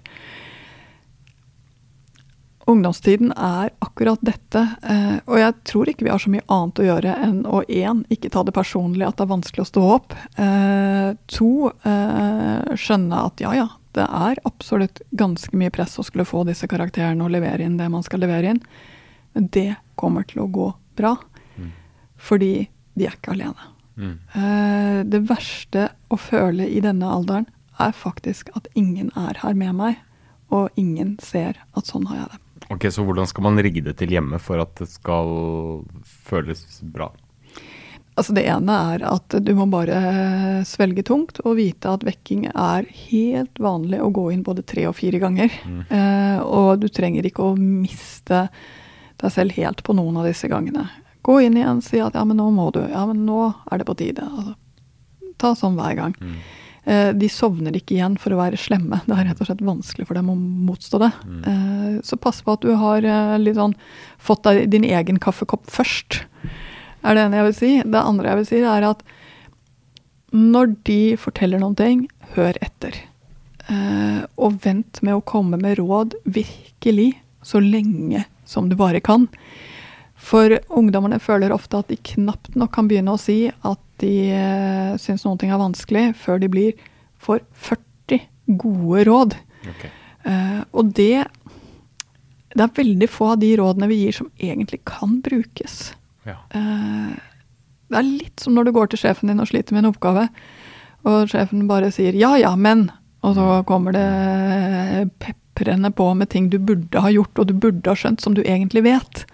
Ungdomstiden 2.65 3.29
er 3.31 3.69
akkurat 3.79 4.21
dette, 4.25 4.61
eh, 4.81 5.17
og 5.29 5.37
jeg 5.37 5.53
tror 5.69 5.89
ikke 5.89 6.07
vi 6.07 6.09
har 6.09 6.21
så 6.21 6.31
mye 6.33 6.45
annet 6.49 6.79
å 6.81 6.85
gjøre 6.87 7.11
enn 7.21 7.43
å 7.45 7.59
én, 7.69 8.01
ikke 8.09 8.31
ta 8.33 8.41
det 8.45 8.55
personlig 8.57 9.05
at 9.05 9.19
det 9.19 9.25
er 9.27 9.33
vanskelig 9.35 9.61
å 9.61 9.69
stå 9.69 9.83
opp. 9.93 10.15
Eh, 10.41 11.11
to, 11.29 11.49
eh, 11.85 12.71
skjønne 12.73 13.19
at 13.21 13.43
ja 13.43 13.51
ja, 13.53 13.67
det 13.93 14.07
er 14.09 14.41
absolutt 14.49 15.03
ganske 15.13 15.53
mye 15.53 15.69
press 15.69 15.93
å 16.01 16.05
skulle 16.07 16.25
få 16.25 16.41
disse 16.47 16.65
karakterene 16.67 17.21
og 17.21 17.35
levere 17.35 17.67
inn 17.67 17.77
det 17.77 17.89
man 17.93 18.03
skal 18.03 18.25
levere 18.25 18.55
inn. 18.55 18.63
Men 19.37 19.47
det 19.53 19.75
kommer 19.95 20.25
til 20.25 20.41
å 20.43 20.51
gå 20.51 20.73
bra. 20.97 21.17
fordi 22.17 22.69
de 22.95 23.05
er 23.05 23.11
ikke 23.11 23.33
alene. 23.35 23.67
Mm. 23.99 25.09
Det 25.11 25.19
verste 25.29 25.89
å 26.09 26.17
føle 26.17 26.65
i 26.65 26.79
denne 26.81 27.05
alderen 27.05 27.45
er 27.77 27.91
faktisk 27.91 28.49
at 28.55 28.67
ingen 28.73 29.11
er 29.15 29.37
her 29.43 29.53
med 29.53 29.75
meg, 29.75 29.99
og 30.49 30.71
ingen 30.79 31.19
ser 31.21 31.59
at 31.75 31.85
sånn 31.85 32.07
har 32.07 32.17
jeg 32.23 32.31
det. 32.31 32.44
Ok, 32.73 32.87
Så 32.91 33.03
hvordan 33.05 33.27
skal 33.29 33.45
man 33.45 33.61
rigge 33.61 33.83
det 33.85 33.97
til 33.99 34.15
hjemme 34.15 34.39
for 34.41 34.61
at 34.63 34.73
det 34.79 34.89
skal 34.89 35.83
føles 36.25 36.65
bra? 36.81 37.11
Altså 38.15 38.31
Det 38.31 38.45
ene 38.47 38.75
er 38.95 39.03
at 39.09 39.35
du 39.43 39.51
må 39.57 39.65
bare 39.67 40.63
svelge 40.67 41.03
tungt 41.03 41.41
og 41.43 41.57
vite 41.59 41.91
at 41.91 42.05
vekking 42.07 42.47
er 42.53 42.87
helt 43.09 43.59
vanlig 43.59 43.99
å 43.99 44.11
gå 44.15 44.29
inn 44.31 44.43
både 44.45 44.63
tre 44.63 44.85
og 44.87 44.95
fire 44.95 45.19
ganger. 45.19 45.51
Eh, 45.91 46.39
og 46.39 46.79
du 46.79 46.87
trenger 46.87 47.27
ikke 47.27 47.43
å 47.43 47.57
miste 47.59 48.45
deg 49.19 49.31
selv 49.35 49.55
helt 49.59 49.83
på 49.83 49.95
noen 49.97 50.21
av 50.21 50.29
disse 50.29 50.47
gangene. 50.51 50.87
Gå 51.27 51.41
inn 51.43 51.57
igjen, 51.59 51.81
si 51.83 51.99
at 51.99 52.15
ja, 52.15 52.23
men 52.23 52.39
nå 52.39 52.47
må 52.55 52.69
du. 52.71 52.81
Ja, 52.87 53.03
men 53.09 53.25
nå 53.27 53.49
er 53.71 53.81
det 53.81 53.87
på 53.89 53.97
tide. 53.99 54.23
Altså, 54.23 54.55
ta 55.41 55.51
sånn 55.59 55.75
hver 55.75 55.99
gang. 55.99 56.15
Eh, 56.23 56.64
de 56.85 57.29
sovner 57.33 57.73
ikke 57.73 57.95
igjen 57.95 58.15
for 58.21 58.35
å 58.35 58.37
være 58.37 58.59
slemme. 58.61 58.99
Det 59.07 59.15
er 59.15 59.25
rett 59.31 59.39
og 59.41 59.47
slett 59.49 59.63
vanskelig 59.65 60.05
for 60.05 60.17
dem 60.19 60.29
å 60.29 60.35
motstå 60.37 60.99
det. 61.01 61.11
Mm. 61.25 62.01
så 62.05 62.17
pass 62.21 62.43
på 62.45 62.53
at 62.53 62.61
du 62.61 62.75
har 62.77 63.05
eh, 63.05 63.35
litt 63.41 63.57
sånn 63.57 63.73
fått 64.21 64.45
deg 64.45 64.69
din 64.69 64.85
egen 64.85 65.17
kaffekopp 65.21 65.65
først. 65.71 66.21
Er 67.05 67.17
det 67.17 67.25
ene 67.25 67.41
jeg 67.41 67.47
vil 67.49 67.57
si. 67.57 67.71
Det 67.81 68.01
andre 68.01 68.31
jeg 68.31 68.41
vil 68.41 68.49
si, 68.51 68.61
er 68.61 68.87
at 68.91 69.03
når 70.35 70.75
de 70.87 71.01
forteller 71.21 71.61
noen 71.61 71.77
ting, 71.79 72.05
hør 72.35 72.57
etter. 72.65 72.97
Eh, 73.71 74.21
og 74.37 74.59
vent 74.65 75.01
med 75.05 75.17
å 75.17 75.25
komme 75.25 75.57
med 75.61 75.79
råd 75.79 76.17
virkelig 76.25 77.13
så 77.45 77.61
lenge 77.63 78.25
som 78.45 78.69
du 78.69 78.75
bare 78.77 79.01
kan. 79.01 79.29
For 80.15 80.55
ungdommene 80.71 81.19
føler 81.19 81.53
ofte 81.53 81.81
at 81.81 81.91
de 81.91 81.97
knapt 82.13 82.55
nok 82.55 82.71
kan 82.75 82.87
begynne 82.89 83.13
å 83.13 83.21
si 83.21 83.45
at 83.49 83.81
de 84.03 84.13
eh, 84.35 84.95
syns 84.99 85.25
noen 85.25 85.39
ting 85.39 85.51
er 85.53 85.61
vanskelig, 85.61 86.09
før 86.19 86.39
de 86.41 86.49
blir 86.51 86.87
for 87.21 87.43
40 87.67 88.23
gode 88.61 89.05
råd. 89.09 89.35
Okay. 89.75 89.91
Eh, 90.25 90.61
og 90.73 90.93
det 90.97 91.25
Det 92.55 92.63
er 92.63 92.75
veldig 92.77 93.07
få 93.11 93.33
av 93.33 93.39
de 93.41 93.49
rådene 93.59 93.87
vi 93.91 93.97
gir 94.05 94.13
som 94.15 94.29
egentlig 94.39 94.79
kan 94.87 95.17
brukes. 95.21 95.93
Ja. 96.23 96.37
Eh, 96.55 97.15
det 97.91 97.97
er 97.99 98.07
litt 98.07 98.39
som 98.39 98.55
når 98.55 98.69
du 98.69 98.71
går 98.77 98.87
til 98.91 99.01
sjefen 99.01 99.27
din 99.27 99.43
og 99.43 99.49
sliter 99.49 99.75
med 99.75 99.83
en 99.83 99.91
oppgave, 99.91 100.29
og 101.05 101.27
sjefen 101.29 101.67
bare 101.67 101.91
sier 101.91 102.15
'ja, 102.15 102.37
ja, 102.39 102.55
men', 102.55 102.89
og 103.21 103.35
så 103.35 103.65
kommer 103.67 103.91
det 103.91 105.11
peprende 105.19 105.91
på 105.91 106.13
med 106.15 106.29
ting 106.29 106.49
du 106.49 106.57
burde 106.57 107.01
ha 107.01 107.09
gjort, 107.11 107.37
og 107.39 107.47
du 107.47 107.53
burde 107.53 107.89
ha 107.89 107.95
skjønt, 107.95 108.21
som 108.21 108.33
du 108.33 108.41
egentlig 108.41 108.83
vet. 108.83 109.25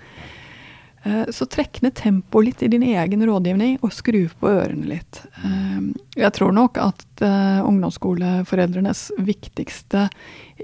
Eh, 1.04 1.26
Så 1.34 1.46
trekk 1.50 1.82
ned 1.82 1.96
tempoet 1.98 2.46
litt 2.46 2.64
i 2.64 2.68
din 2.68 2.84
egen 2.84 3.26
rådgivning, 3.26 3.80
og 3.82 3.94
skru 3.96 4.28
på 4.40 4.52
ørene 4.52 4.88
litt. 4.90 5.24
Eh, 5.44 5.80
Jeg 6.16 6.34
tror 6.34 6.54
nok 6.54 6.78
at 6.78 7.06
eh, 7.22 7.62
ungdomsskoleforeldrenes 7.66 9.12
viktigste 9.18 10.10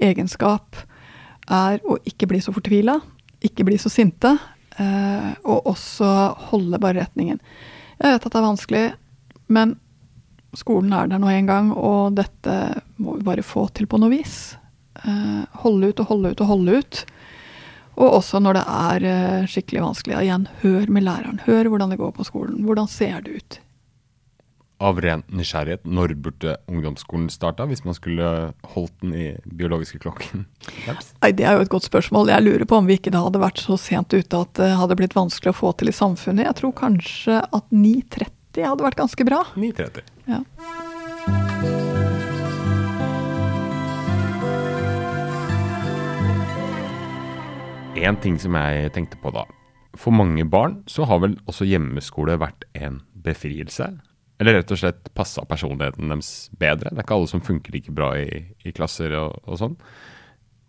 egenskap 0.00 0.76
er 1.50 1.80
å 1.88 1.96
ikke 2.06 2.28
bli 2.28 2.40
så 2.44 2.52
fortvila, 2.52 3.00
ikke 3.42 3.64
bli 3.64 3.78
så 3.80 3.88
sinte, 3.90 4.36
og 4.78 5.64
også 5.66 6.06
holde 6.52 6.78
bare 6.78 7.00
retningen. 7.00 7.40
Jeg 7.98 8.12
vet 8.12 8.26
at 8.26 8.30
det 8.30 8.38
er 8.38 8.44
vanskelig, 8.44 8.82
men 9.48 9.72
skolen 10.54 10.92
er 10.94 11.08
der 11.10 11.18
nå 11.18 11.26
en 11.32 11.48
gang, 11.48 11.72
og 11.72 12.14
dette 12.14 12.54
må 13.00 13.16
vi 13.16 13.26
bare 13.26 13.42
få 13.42 13.64
til 13.74 13.88
på 13.90 13.98
noe 13.98 14.12
vis. 14.12 14.54
Holde 15.64 15.90
ut 15.90 16.02
og 16.04 16.12
holde 16.12 16.30
ut 16.30 16.44
og 16.44 16.50
holde 16.52 16.78
ut. 16.78 17.00
Og 17.98 18.18
også 18.20 18.38
når 18.42 18.60
det 18.60 18.66
er 18.78 19.06
eh, 19.10 19.46
skikkelig 19.50 19.82
vanskelig. 19.82 20.14
Ja, 20.14 20.26
Igjen, 20.26 20.44
hør 20.62 20.90
med 20.94 21.06
læreren. 21.06 21.40
Hør 21.48 21.70
hvordan 21.72 21.90
det 21.94 21.98
går 21.98 22.12
på 22.14 22.26
skolen. 22.28 22.60
Hvordan 22.66 22.90
ser 22.90 23.24
det 23.26 23.40
ut? 23.40 23.58
Av 24.78 25.00
ren 25.02 25.24
nysgjerrighet, 25.34 25.82
når 25.82 26.12
burde 26.22 26.52
ungdomsskolen 26.70 27.26
starta, 27.34 27.64
hvis 27.66 27.82
man 27.82 27.96
skulle 27.96 28.28
holdt 28.76 28.94
den 29.02 29.16
i 29.18 29.24
biologiske 29.42 29.98
klokken? 30.04 30.44
Nei, 30.86 31.32
Det 31.34 31.42
er 31.42 31.58
jo 31.58 31.64
et 31.66 31.72
godt 31.72 31.88
spørsmål. 31.88 32.30
Jeg 32.30 32.46
lurer 32.46 32.62
på 32.70 32.78
om 32.78 32.86
vi 32.86 33.00
ikke 33.00 33.10
da 33.10 33.24
hadde 33.24 33.42
vært 33.42 33.58
så 33.58 33.74
sent 33.74 34.14
ute 34.14 34.44
at 34.46 34.54
det 34.60 34.70
hadde 34.78 34.98
blitt 35.00 35.18
vanskelig 35.18 35.50
å 35.50 35.58
få 35.64 35.72
til 35.80 35.90
i 35.90 35.96
samfunnet. 35.98 36.46
Jeg 36.46 36.60
tror 36.60 36.76
kanskje 36.78 37.40
at 37.42 37.74
9.30 37.74 38.62
hadde 38.68 38.86
vært 38.86 39.02
ganske 39.02 39.26
bra. 39.26 39.42
9.30. 39.58 40.14
Ja. 40.30 40.44
En 47.98 48.18
ting 48.22 48.36
som 48.40 48.54
jeg 48.54 48.92
tenkte 48.94 49.18
på 49.22 49.32
da. 49.34 49.44
For 49.98 50.14
mange 50.14 50.44
barn 50.46 50.82
så 50.90 51.06
har 51.08 51.22
vel 51.24 51.38
også 51.50 51.66
hjemmeskole 51.66 52.36
vært 52.40 52.66
en 52.78 53.00
befrielse? 53.24 53.90
Eller 54.38 54.60
rett 54.60 54.70
og 54.70 54.78
slett 54.78 55.08
passa 55.18 55.42
personligheten 55.48 56.12
deres 56.12 56.50
bedre? 56.60 56.92
Det 56.92 57.00
er 57.00 57.06
ikke 57.06 57.16
alle 57.18 57.30
som 57.30 57.42
funker 57.42 57.74
like 57.74 57.94
bra 57.94 58.12
i, 58.20 58.44
i 58.62 58.74
klasser 58.76 59.16
og, 59.18 59.40
og 59.48 59.58
sånn. 59.58 59.74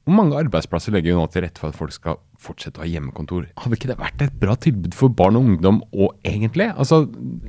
Hvor 0.09 0.15
mange 0.17 0.39
arbeidsplasser 0.39 0.95
legger 0.95 1.13
jo 1.13 1.19
nå 1.19 1.27
til 1.29 1.43
rette 1.45 1.61
for 1.61 1.69
at 1.69 1.77
folk 1.77 1.93
skal 1.93 2.17
fortsette 2.41 2.81
å 2.81 2.81
ha 2.81 2.89
hjemmekontor? 2.89 3.45
Hadde 3.61 3.77
ikke 3.77 3.91
det 3.91 3.99
vært 3.99 4.23
et 4.25 4.37
bra 4.41 4.55
tilbud 4.57 4.95
for 4.97 5.13
barn 5.13 5.37
og 5.37 5.51
ungdom 5.51 5.83
òg, 5.91 6.15
egentlig? 6.25 6.71
Altså, 6.73 7.03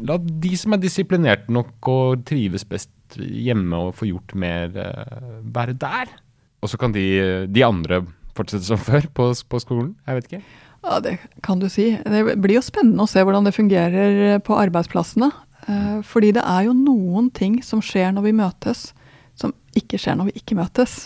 la 0.04 0.18
de 0.20 0.50
som 0.60 0.76
er 0.76 0.82
disiplinerte 0.82 1.54
nok 1.56 1.88
og 1.88 2.26
trives 2.28 2.66
best 2.68 3.16
hjemme 3.16 3.86
og 3.86 3.94
få 3.96 4.10
gjort 4.10 4.36
mer, 4.36 4.76
eh, 4.76 5.30
være 5.56 5.78
der. 5.80 6.12
Og 6.60 6.68
så 6.68 6.76
kan 6.76 6.92
de, 6.92 7.06
de 7.48 7.64
andre 7.64 8.02
fortsette 8.36 8.66
som 8.66 8.80
før 8.80 9.06
på, 9.14 9.30
på 9.50 9.62
skolen? 9.62 9.94
Jeg 10.06 10.18
vet 10.18 10.28
ikke. 10.30 10.42
Ja, 10.80 11.00
det 11.04 11.18
kan 11.44 11.60
du 11.60 11.68
si. 11.68 11.90
Det 12.00 12.36
blir 12.40 12.56
jo 12.56 12.64
spennende 12.64 13.04
å 13.04 13.10
se 13.10 13.22
hvordan 13.24 13.44
det 13.48 13.56
fungerer 13.56 14.38
på 14.44 14.56
arbeidsplassene. 14.56 15.28
Eh, 15.68 15.98
Fordi 16.06 16.32
det 16.36 16.44
er 16.46 16.68
jo 16.68 16.76
noen 16.76 17.28
ting 17.36 17.60
som 17.64 17.82
skjer 17.84 18.14
når 18.16 18.30
vi 18.30 18.38
møtes, 18.40 18.90
som 19.36 19.52
ikke 19.76 20.00
skjer 20.00 20.16
når 20.16 20.30
vi 20.30 20.40
ikke 20.40 20.56
møtes. 20.58 21.02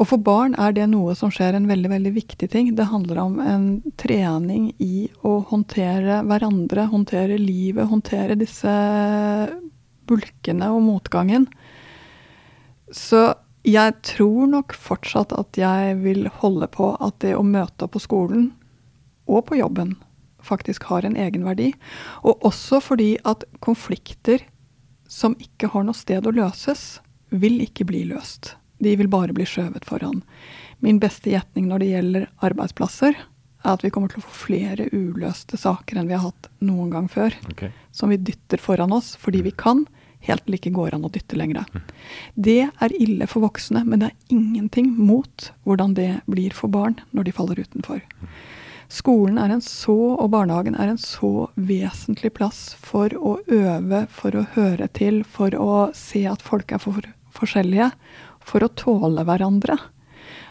Og 0.00 0.08
for 0.08 0.22
barn 0.24 0.54
er 0.56 0.72
det 0.72 0.86
noe 0.88 1.12
som 1.18 1.30
skjer 1.34 1.58
en 1.58 1.68
veldig 1.68 1.90
veldig 1.92 2.12
viktig 2.16 2.48
ting. 2.50 2.70
Det 2.74 2.88
handler 2.88 3.20
om 3.20 3.36
en 3.44 3.66
trening 4.00 4.70
i 4.80 5.10
å 5.26 5.36
håndtere 5.50 6.22
hverandre, 6.24 6.86
håndtere 6.88 7.36
livet, 7.38 7.90
håndtere 7.90 8.38
disse 8.40 8.72
bulkene 10.08 10.70
og 10.72 10.80
motgangen. 10.86 11.46
Så 12.90 13.28
jeg 13.66 13.96
tror 14.06 14.48
nok 14.48 14.72
fortsatt 14.72 15.34
at 15.36 15.58
jeg 15.58 15.98
vil 16.00 16.28
holde 16.40 16.68
på 16.72 16.94
at 16.96 17.18
det 17.24 17.34
å 17.36 17.44
møte 17.44 17.86
opp 17.86 17.96
på 17.96 18.02
skolen 18.02 18.50
og 19.30 19.44
på 19.50 19.60
jobben 19.60 19.96
faktisk 20.42 20.86
har 20.88 21.04
en 21.04 21.18
egenverdi. 21.20 21.72
Og 22.24 22.40
også 22.46 22.80
fordi 22.80 23.14
at 23.28 23.44
konflikter 23.60 24.46
som 25.10 25.34
ikke 25.42 25.72
har 25.74 25.84
noe 25.84 25.98
sted 25.98 26.26
å 26.26 26.32
løses, 26.34 27.00
vil 27.30 27.60
ikke 27.62 27.86
bli 27.86 28.04
løst. 28.08 28.54
De 28.80 28.94
vil 28.96 29.10
bare 29.10 29.34
bli 29.36 29.44
skjøvet 29.46 29.84
foran. 29.86 30.22
Min 30.80 31.00
beste 31.02 31.32
gjetning 31.32 31.68
når 31.68 31.82
det 31.82 31.90
gjelder 31.90 32.28
arbeidsplasser, 32.46 33.18
er 33.60 33.74
at 33.74 33.82
vi 33.84 33.90
kommer 33.92 34.08
til 34.08 34.22
å 34.22 34.24
få 34.24 34.36
flere 34.46 34.88
uløste 34.94 35.58
saker 35.60 36.00
enn 36.00 36.08
vi 36.08 36.16
har 36.16 36.30
hatt 36.30 36.48
noen 36.64 36.88
gang 36.94 37.10
før. 37.12 37.34
Okay. 37.52 37.74
Som 37.92 38.14
vi 38.14 38.20
dytter 38.22 38.62
foran 38.62 38.94
oss 38.96 39.12
fordi 39.20 39.42
vi 39.44 39.52
kan, 39.52 39.84
helt 40.26 40.44
til 40.44 40.54
det 40.54 40.60
ikke 40.60 40.76
går 40.76 40.96
an 40.96 41.06
å 41.06 41.12
dytte 41.12 41.38
lenger. 41.38 41.66
Det 42.34 42.62
er 42.68 42.96
ille 43.00 43.28
for 43.30 43.44
voksne, 43.46 43.84
men 43.88 44.02
det 44.02 44.10
er 44.10 44.34
ingenting 44.36 44.92
mot 44.98 45.50
hvordan 45.64 45.94
det 45.96 46.10
blir 46.30 46.54
for 46.56 46.72
barn 46.72 46.98
når 47.16 47.28
de 47.28 47.36
faller 47.36 47.62
utenfor. 47.62 48.02
Skolen 48.90 49.38
er 49.38 49.52
en 49.54 49.62
så, 49.62 49.94
og 50.18 50.32
barnehagen 50.32 50.74
er 50.74 50.90
en 50.90 50.98
så 50.98 51.46
vesentlig 51.54 52.32
plass 52.34 52.72
for 52.82 53.12
å 53.14 53.36
øve, 53.46 54.02
for 54.10 54.34
å 54.34 54.48
høre 54.56 54.88
til, 54.98 55.22
for 55.22 55.54
å 55.54 55.74
se 55.94 56.24
at 56.26 56.42
folk 56.42 56.74
er 56.74 56.82
for 56.82 57.06
forskjellige, 57.36 57.92
for 58.42 58.66
å 58.66 58.72
tåle 58.74 59.22
hverandre. 59.28 59.78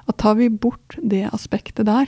At 0.07 0.21
tar 0.23 0.39
vi 0.39 0.47
bort 0.49 0.95
det 1.03 1.25
aspektet 1.35 1.89
der, 1.91 2.07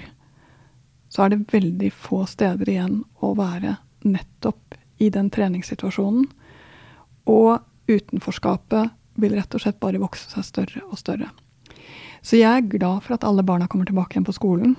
så 1.11 1.25
er 1.25 1.33
det 1.33 1.51
veldig 1.51 1.91
få 1.91 2.23
steder 2.29 2.69
igjen 2.71 3.01
å 3.19 3.33
være 3.35 3.75
nettopp 4.07 4.79
i 5.03 5.09
den 5.11 5.27
treningssituasjonen. 5.33 6.29
Og 7.29 7.59
utenforskapet 7.91 8.91
vil 9.21 9.35
rett 9.35 9.55
og 9.55 9.63
slett 9.63 9.79
bare 9.83 10.01
vokse 10.01 10.29
seg 10.31 10.47
større 10.47 10.83
og 10.87 10.99
større. 10.99 11.29
Så 12.21 12.37
jeg 12.37 12.49
er 12.49 12.69
glad 12.69 13.03
for 13.05 13.17
at 13.17 13.25
alle 13.25 13.43
barna 13.43 13.67
kommer 13.67 13.89
tilbake 13.89 14.15
igjen 14.15 14.27
på 14.27 14.37
skolen. 14.37 14.75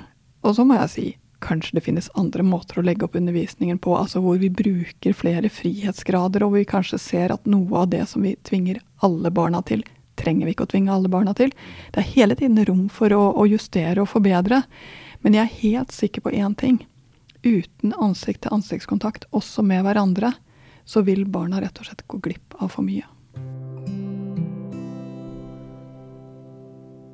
Og 0.47 0.57
så 0.57 0.65
må 0.67 0.79
jeg 0.79 0.93
si, 0.93 1.07
kanskje 1.43 1.79
det 1.79 1.85
finnes 1.87 2.11
andre 2.19 2.45
måter 2.47 2.79
å 2.79 2.85
legge 2.87 3.07
opp 3.07 3.17
undervisningen 3.19 3.81
på, 3.83 3.97
altså 3.99 4.23
hvor 4.23 4.39
vi 4.39 4.51
bruker 4.51 5.17
flere 5.17 5.51
frihetsgrader, 5.51 6.45
og 6.47 6.55
vi 6.57 6.69
kanskje 6.69 7.01
ser 7.03 7.35
at 7.35 7.49
noe 7.51 7.83
av 7.83 7.91
det 7.95 8.05
som 8.11 8.23
vi 8.23 8.37
tvinger 8.47 8.81
alle 9.03 9.33
barna 9.35 9.63
til, 9.67 9.83
trenger 10.19 10.47
vi 10.47 10.55
ikke 10.55 10.69
å 10.69 10.71
tvinge 10.71 10.95
alle 10.95 11.11
barna 11.11 11.35
til. 11.35 11.51
Det 11.91 12.03
er 12.03 12.13
hele 12.15 12.39
tiden 12.39 12.63
rom 12.69 12.87
for 12.93 13.15
å, 13.17 13.25
å 13.35 13.49
justere 13.51 14.05
og 14.05 14.11
forbedre. 14.13 14.63
Men 15.23 15.39
jeg 15.39 15.43
er 15.43 15.61
helt 15.63 15.95
sikker 15.95 16.25
på 16.25 16.35
én 16.37 16.55
ting. 16.59 16.79
Uten 17.43 17.95
ansikt-til-ansiktskontakt, 17.99 19.27
også 19.35 19.65
med 19.67 19.83
hverandre, 19.87 20.35
så 20.85 21.03
vil 21.07 21.25
barna 21.31 21.61
rett 21.63 21.79
og 21.79 21.89
slett 21.89 22.07
gå 22.07 22.21
glipp 22.23 22.57
av 22.59 22.73
for 22.75 22.87
mye. 22.87 23.07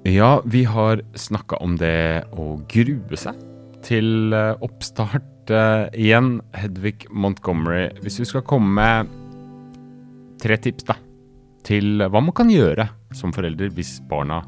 Ja, 0.08 0.38
vi 0.44 0.62
har 0.64 1.02
snakka 1.14 1.58
om 1.60 1.76
det 1.76 2.24
å 2.32 2.54
grue 2.70 3.18
seg 3.20 3.36
til 3.84 4.32
eh, 4.34 4.54
oppstart 4.64 5.26
starte 5.48 5.96
igjen. 5.96 6.42
Hedvig 6.52 7.06
Montgomery, 7.10 7.88
hvis 8.02 8.18
du 8.20 8.24
skal 8.24 8.42
komme 8.44 8.68
med 8.74 9.08
tre 10.40 10.56
tips 10.56 10.84
da, 10.84 10.96
til 11.64 12.04
hva 12.04 12.20
man 12.20 12.34
kan 12.34 12.50
gjøre 12.50 12.88
som 13.16 13.32
forelder 13.32 13.72
hvis 13.72 14.00
barna 14.08 14.42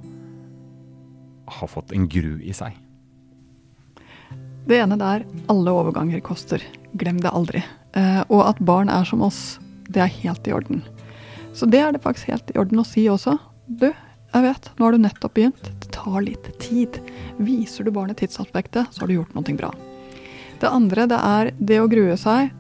har 1.51 1.69
fått 1.69 1.93
en 1.93 2.07
gru 2.09 2.39
i 2.43 2.53
seg. 2.53 2.77
Det 4.69 4.77
ene 4.77 4.97
der 5.01 5.25
alle 5.49 5.73
overganger 5.73 6.21
koster. 6.21 6.63
Glem 6.93 7.19
det 7.21 7.33
aldri. 7.33 7.63
Eh, 7.99 8.23
og 8.29 8.45
at 8.47 8.61
barn 8.63 8.91
er 8.93 9.07
som 9.09 9.23
oss, 9.27 9.59
det 9.91 10.05
er 10.05 10.17
helt 10.21 10.47
i 10.47 10.55
orden. 10.55 10.85
Så 11.55 11.67
det 11.67 11.83
er 11.83 11.93
det 11.93 12.03
faktisk 12.05 12.31
helt 12.31 12.53
i 12.53 12.59
orden 12.61 12.83
å 12.83 12.87
si 12.87 13.09
også. 13.11 13.37
Du, 13.67 13.89
jeg 13.91 14.47
vet, 14.47 14.71
nå 14.79 14.87
har 14.87 14.95
du 14.95 15.03
nettopp 15.03 15.35
begynt. 15.35 15.71
Det 15.83 15.91
tar 15.95 16.21
litt 16.23 16.51
tid. 16.63 17.01
Viser 17.43 17.87
du 17.87 17.95
barnet 17.95 18.21
tidsaspektet, 18.23 18.93
så 18.95 19.03
har 19.03 19.11
du 19.11 19.19
gjort 19.19 19.35
noe 19.35 19.57
bra. 19.59 19.73
Det 20.61 20.69
andre 20.69 21.07
det 21.09 21.19
er 21.25 21.53
det 21.59 21.81
å 21.81 21.89
grue 21.91 22.17
seg 22.21 22.51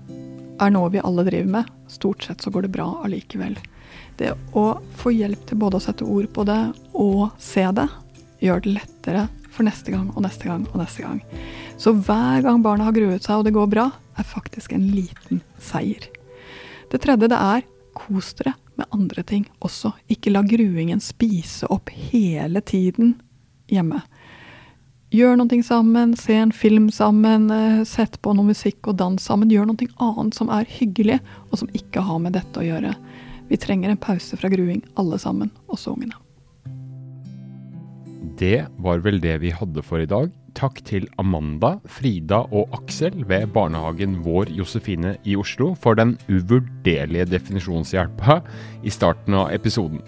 er 0.60 0.72
noe 0.72 0.90
vi 0.92 1.02
alle 1.04 1.24
driver 1.28 1.52
med. 1.58 1.74
Stort 1.90 2.24
sett 2.24 2.42
så 2.42 2.50
går 2.52 2.66
det 2.66 2.74
bra 2.74 2.88
allikevel. 3.04 3.58
Det 4.18 4.32
å 4.56 4.64
få 5.00 5.12
hjelp 5.14 5.46
til 5.48 5.60
både 5.60 5.78
å 5.78 5.84
sette 5.84 6.04
ord 6.04 6.28
på 6.34 6.44
det 6.48 6.60
og 6.92 7.30
se 7.40 7.64
det, 7.76 7.86
gjør 8.40 8.64
det 8.64 8.74
lettere 8.78 9.26
for 9.50 9.66
neste 9.68 9.92
gang 9.92 10.10
og 10.14 10.24
neste 10.24 10.48
gang 10.48 10.66
og 10.72 10.80
neste 10.80 11.04
gang. 11.04 11.20
Så 11.80 11.94
hver 11.96 12.42
gang 12.44 12.60
barna 12.60 12.90
har 12.90 12.96
gruet 12.96 13.24
seg 13.24 13.40
og 13.40 13.46
det 13.46 13.54
går 13.56 13.68
bra, 13.72 13.86
er 14.20 14.26
faktisk 14.28 14.74
en 14.76 14.90
liten 14.92 15.40
seier. 15.56 16.10
Det 16.92 17.00
tredje 17.00 17.30
det 17.30 17.38
er 17.40 17.64
kos 17.96 18.34
dere 18.36 18.52
med 18.76 18.90
andre 18.92 19.24
ting 19.24 19.46
også. 19.64 19.94
Ikke 20.12 20.32
la 20.32 20.42
gruingen 20.44 21.00
spise 21.00 21.68
opp 21.72 21.88
hele 22.10 22.60
tiden 22.60 23.14
hjemme. 23.72 24.02
Gjør 25.10 25.40
noe 25.40 25.62
sammen, 25.66 26.12
se 26.14 26.36
en 26.38 26.52
film 26.54 26.90
sammen, 26.94 27.48
eh, 27.50 27.82
sett 27.84 28.20
på 28.22 28.34
noe 28.36 28.52
musikk 28.52 28.86
og 28.86 28.98
dans 29.00 29.22
sammen. 29.22 29.50
Gjør 29.50 29.66
noe 29.66 29.88
annet 29.98 30.36
som 30.36 30.52
er 30.54 30.68
hyggelig, 30.70 31.18
og 31.50 31.58
som 31.58 31.72
ikke 31.74 32.04
har 32.06 32.20
med 32.22 32.36
dette 32.36 32.60
å 32.60 32.62
gjøre. 32.62 32.94
Vi 33.48 33.56
trenger 33.56 33.90
en 33.90 33.98
pause 33.98 34.36
fra 34.38 34.48
gruing, 34.48 34.84
alle 34.96 35.18
sammen, 35.18 35.50
også 35.66 35.96
ungene. 35.96 36.14
Det 38.38 38.68
var 38.78 39.02
vel 39.02 39.18
det 39.18 39.40
vi 39.40 39.50
hadde 39.50 39.82
for 39.82 39.98
i 39.98 40.06
dag. 40.06 40.30
Takk 40.58 40.80
til 40.86 41.06
Amanda, 41.20 41.76
Frida 41.88 42.42
og 42.50 42.72
Aksel 42.76 43.22
ved 43.28 43.50
barnehagen 43.54 44.18
Vår 44.24 44.50
Josefine 44.56 45.16
i 45.24 45.36
Oslo 45.38 45.72
for 45.78 45.98
den 45.98 46.16
uvurderlige 46.28 47.28
definisjonshjelpa 47.30 48.40
i 48.84 48.92
starten 48.92 49.38
av 49.38 49.52
episoden. 49.54 50.02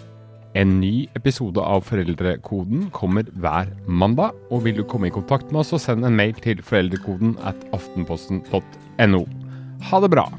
En 0.53 0.75
ny 0.77 1.07
episode 1.17 1.61
av 1.61 1.81
Foreldrekoden 1.87 2.89
kommer 2.93 3.25
hver 3.41 3.71
mandag, 3.87 4.37
og 4.53 4.67
vil 4.67 4.77
du 4.77 4.85
komme 4.85 5.09
i 5.09 5.15
kontakt 5.15 5.49
med 5.49 5.63
oss, 5.63 5.73
så 5.73 5.81
send 5.81 6.05
en 6.05 6.17
mail 6.19 6.37
til 6.45 6.61
foreldrekoden 6.61 7.37
at 7.41 7.57
aftenposten.no. 7.73 9.25
Ha 9.89 10.03
det 10.05 10.13
bra! 10.13 10.29